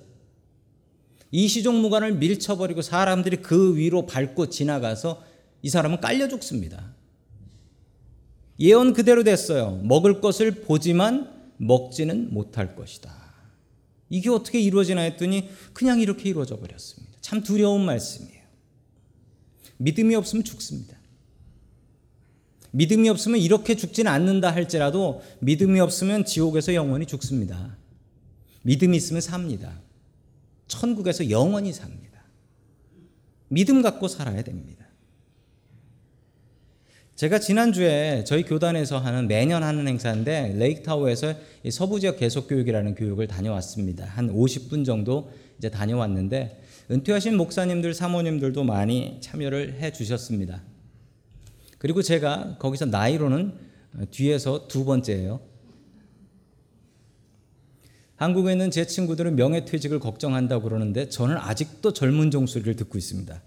이 1.32 1.46
시종무관을 1.48 2.14
밀쳐버리고 2.14 2.82
사람들이 2.82 3.36
그 3.38 3.76
위로 3.76 4.06
밟고 4.06 4.48
지나가서 4.50 5.22
이 5.62 5.68
사람은 5.68 6.00
깔려 6.00 6.28
죽습니다. 6.28 6.94
예언 8.58 8.92
그대로 8.92 9.22
됐어요. 9.22 9.80
먹을 9.82 10.20
것을 10.20 10.62
보지만 10.62 11.30
먹지는 11.58 12.32
못할 12.32 12.74
것이다. 12.74 13.20
이게 14.08 14.28
어떻게 14.28 14.60
이루어지나 14.60 15.02
했더니 15.02 15.48
그냥 15.72 16.00
이렇게 16.00 16.28
이루어져 16.28 16.58
버렸습니다. 16.58 17.16
참 17.20 17.42
두려운 17.42 17.84
말씀이에요. 17.84 18.40
믿음이 19.76 20.14
없으면 20.14 20.44
죽습니다. 20.44 20.99
믿음이 22.72 23.08
없으면 23.08 23.40
이렇게 23.40 23.74
죽지는 23.74 24.10
않는다 24.10 24.52
할지라도 24.52 25.22
믿음이 25.40 25.80
없으면 25.80 26.24
지옥에서 26.24 26.74
영원히 26.74 27.06
죽습니다. 27.06 27.76
믿음이 28.62 28.96
있으면 28.96 29.20
삽니다. 29.20 29.80
천국에서 30.68 31.30
영원히 31.30 31.72
삽니다. 31.72 32.22
믿음 33.48 33.82
갖고 33.82 34.06
살아야 34.06 34.42
됩니다. 34.42 34.86
제가 37.16 37.38
지난주에 37.38 38.24
저희 38.24 38.44
교단에서 38.44 38.98
하는 38.98 39.28
매년 39.28 39.62
하는 39.62 39.86
행사인데 39.86 40.54
레이크타워에서 40.56 41.34
서부 41.70 42.00
지역 42.00 42.16
계속 42.16 42.48
교육이라는 42.48 42.94
교육을 42.94 43.26
다녀왔습니다. 43.26 44.06
한 44.06 44.32
50분 44.32 44.86
정도 44.86 45.30
이제 45.58 45.68
다녀왔는데 45.68 46.62
은퇴하신 46.90 47.36
목사님들, 47.36 47.92
사모님들도 47.92 48.64
많이 48.64 49.18
참여를 49.20 49.80
해 49.80 49.92
주셨습니다. 49.92 50.62
그리고 51.80 52.02
제가 52.02 52.58
거기서 52.58 52.84
나이로는 52.84 53.54
뒤에서 54.10 54.68
두 54.68 54.84
번째예요. 54.84 55.40
한국에 58.16 58.52
있는 58.52 58.70
제 58.70 58.86
친구들은 58.86 59.34
명예퇴직을 59.36 59.98
걱정한다고 59.98 60.64
그러는데 60.64 61.08
저는 61.08 61.38
아직도 61.38 61.94
젊은 61.94 62.30
종소리를 62.30 62.76
듣고 62.76 62.98
있습니다. 62.98 63.42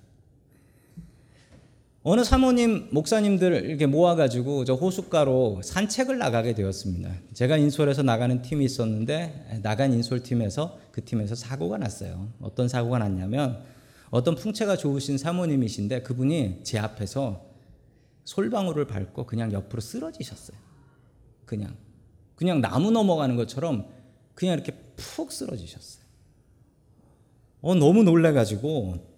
어느 2.01 2.23
사모님, 2.23 2.87
목사님들 2.89 3.65
이렇게 3.65 3.85
모아가지고 3.85 4.65
저 4.65 4.73
호숫가로 4.73 5.61
산책을 5.63 6.17
나가게 6.17 6.55
되었습니다. 6.55 7.11
제가 7.35 7.57
인솔에서 7.57 8.01
나가는 8.01 8.41
팀이 8.41 8.65
있었는데 8.65 9.59
나간 9.61 9.93
인솔팀에서 9.93 10.79
그 10.91 11.05
팀에서 11.05 11.35
사고가 11.35 11.77
났어요. 11.77 12.29
어떤 12.41 12.67
사고가 12.67 12.97
났냐면 12.97 13.61
어떤 14.09 14.33
풍채가 14.33 14.75
좋으신 14.77 15.19
사모님이신데 15.19 16.01
그분이 16.01 16.61
제 16.63 16.79
앞에서 16.79 17.52
솔방울을 18.25 18.87
밟고 18.87 19.25
그냥 19.25 19.51
옆으로 19.51 19.81
쓰러지셨어요. 19.81 20.57
그냥 21.45 21.75
그냥 22.35 22.61
나무 22.61 22.91
넘어가는 22.91 23.35
것처럼 23.35 23.87
그냥 24.33 24.55
이렇게 24.55 24.71
푹 24.95 25.31
쓰러지셨어요. 25.31 26.03
어 27.61 27.75
너무 27.75 28.03
놀래가지고 28.03 29.13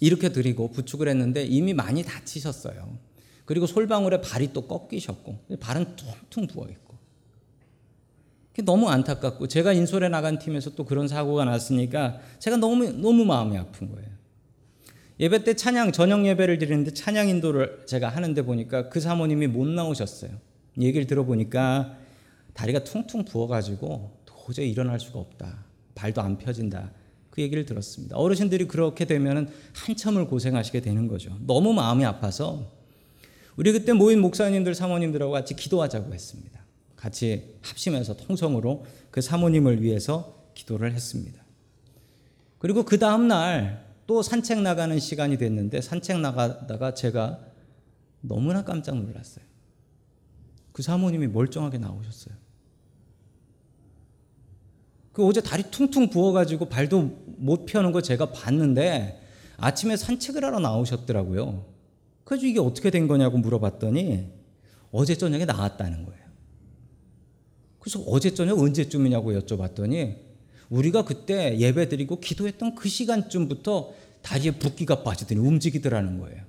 이렇게 0.00 0.30
드리고 0.30 0.70
부축을 0.70 1.08
했는데 1.08 1.44
이미 1.44 1.72
많이 1.74 2.02
다치셨어요. 2.02 2.98
그리고 3.44 3.66
솔방울에 3.66 4.20
발이 4.20 4.52
또 4.52 4.66
꺾이셨고 4.66 5.58
발은 5.60 5.96
퉁퉁 5.96 6.46
부어 6.46 6.68
있고 6.68 6.94
너무 8.64 8.88
안타깝고 8.88 9.48
제가 9.48 9.72
인솔에 9.72 10.08
나간 10.08 10.38
팀에서 10.38 10.74
또 10.74 10.84
그런 10.84 11.08
사고가 11.08 11.44
났으니까 11.44 12.20
제가 12.38 12.56
너무 12.56 12.90
너무 12.92 13.24
마음이 13.24 13.56
아픈 13.58 13.90
거예요. 13.90 14.08
예배 15.20 15.44
때 15.44 15.54
찬양 15.54 15.92
저녁 15.92 16.26
예배를 16.26 16.58
드리는데 16.58 16.92
찬양 16.92 17.28
인도를 17.28 17.84
제가 17.86 18.08
하는데 18.08 18.40
보니까 18.42 18.88
그 18.88 19.00
사모님이 19.00 19.46
못 19.46 19.66
나오셨어요. 19.68 20.32
얘기를 20.80 21.06
들어보니까 21.06 21.96
다리가 22.52 22.84
퉁퉁 22.84 23.24
부어가지고 23.24 24.18
도저히 24.24 24.70
일어날 24.70 24.98
수가 24.98 25.20
없다. 25.20 25.64
발도 25.94 26.20
안 26.20 26.38
펴진다. 26.38 26.90
그 27.30 27.42
얘기를 27.42 27.64
들었습니다. 27.64 28.16
어르신들이 28.16 28.66
그렇게 28.66 29.04
되면 29.04 29.50
한참을 29.72 30.26
고생하시게 30.26 30.80
되는 30.80 31.08
거죠. 31.08 31.36
너무 31.46 31.72
마음이 31.72 32.04
아파서 32.04 32.72
우리 33.56 33.72
그때 33.72 33.92
모인 33.92 34.20
목사님들, 34.20 34.74
사모님들하고 34.74 35.32
같이 35.32 35.54
기도하자고 35.54 36.12
했습니다. 36.12 36.60
같이 36.96 37.56
합심해서 37.62 38.16
통성으로 38.16 38.84
그 39.10 39.20
사모님을 39.20 39.82
위해서 39.82 40.44
기도를 40.54 40.92
했습니다. 40.92 41.42
그리고 42.58 42.84
그 42.84 42.98
다음 42.98 43.28
날 43.28 43.84
또 44.06 44.22
산책 44.22 44.60
나가는 44.62 44.98
시간이 44.98 45.38
됐는데 45.38 45.80
산책 45.80 46.20
나가다가 46.20 46.94
제가 46.94 47.40
너무나 48.20 48.64
깜짝 48.64 48.96
놀랐어요. 48.96 49.44
그 50.72 50.82
사모님이 50.82 51.28
멀쩡하게 51.28 51.78
나오셨어요. 51.78 52.34
그 55.12 55.24
어제 55.24 55.40
다리 55.40 55.62
퉁퉁 55.70 56.10
부어가지고 56.10 56.68
발도 56.68 57.02
못 57.38 57.66
펴는 57.66 57.92
거 57.92 58.02
제가 58.02 58.32
봤는데 58.32 59.20
아침에 59.56 59.96
산책을 59.96 60.44
하러 60.44 60.58
나오셨더라고요. 60.58 61.64
그래서 62.24 62.46
이게 62.46 62.58
어떻게 62.58 62.90
된 62.90 63.06
거냐고 63.06 63.38
물어봤더니 63.38 64.32
어제 64.90 65.16
저녁에 65.16 65.44
나왔다는 65.44 66.04
거예요. 66.04 66.24
그래서 67.78 68.00
어제 68.06 68.34
저녁 68.34 68.58
언제쯤이냐고 68.58 69.32
여쭤봤더니 69.32 70.16
우리가 70.70 71.04
그때 71.04 71.58
예배 71.58 71.88
드리고 71.88 72.20
기도했던 72.20 72.74
그 72.74 72.88
시간쯤부터 72.88 73.92
다리에 74.22 74.52
붓기가 74.52 75.02
빠지더니 75.02 75.40
움직이더라는 75.40 76.18
거예요. 76.18 76.42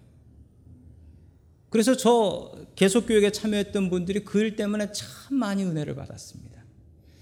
그래서 1.70 1.98
저 1.98 2.54
계속교육에 2.76 3.32
참여했던 3.32 3.90
분들이 3.90 4.24
그 4.24 4.40
일 4.40 4.56
때문에 4.56 4.92
참 4.94 5.36
많이 5.36 5.64
은혜를 5.64 5.96
받았습니다. 5.96 6.64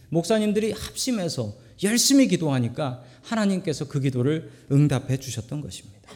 목사님들이 0.10 0.72
합심해서 0.74 1.56
열심히 1.82 2.28
기도하니까 2.28 3.04
하나님께서 3.24 3.88
그 3.88 4.00
기도를 4.00 4.52
응답해 4.72 5.18
주셨던 5.18 5.62
것입니다. 5.62 6.12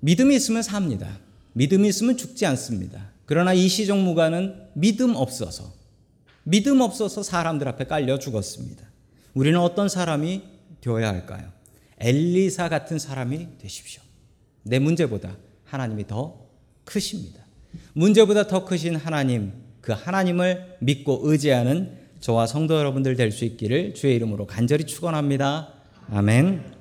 믿음이 0.00 0.34
있으면 0.34 0.62
삽니다. 0.62 1.20
믿음이 1.52 1.88
있으면 1.88 2.16
죽지 2.16 2.44
않습니다. 2.46 3.12
그러나 3.24 3.52
이 3.52 3.68
시종무가는 3.68 4.70
믿음 4.74 5.14
없어서 5.14 5.72
믿음 6.44 6.80
없어서 6.80 7.22
사람들 7.22 7.68
앞에 7.68 7.84
깔려 7.86 8.18
죽었습니다. 8.18 8.84
우리는 9.34 9.58
어떤 9.58 9.88
사람이 9.88 10.42
되어야 10.80 11.08
할까요? 11.08 11.50
엘리사 11.98 12.68
같은 12.68 12.98
사람이 12.98 13.58
되십시오. 13.58 14.02
내 14.64 14.78
문제보다 14.78 15.36
하나님이 15.64 16.06
더 16.06 16.46
크십니다. 16.84 17.44
문제보다 17.94 18.46
더 18.46 18.64
크신 18.64 18.96
하나님, 18.96 19.52
그 19.80 19.92
하나님을 19.92 20.76
믿고 20.80 21.20
의지하는 21.24 21.98
저와 22.20 22.46
성도 22.46 22.76
여러분들 22.78 23.16
될 23.16 23.32
수 23.32 23.44
있기를 23.44 23.94
주의 23.94 24.14
이름으로 24.16 24.46
간절히 24.46 24.84
축원합니다. 24.84 25.74
아멘. 26.10 26.71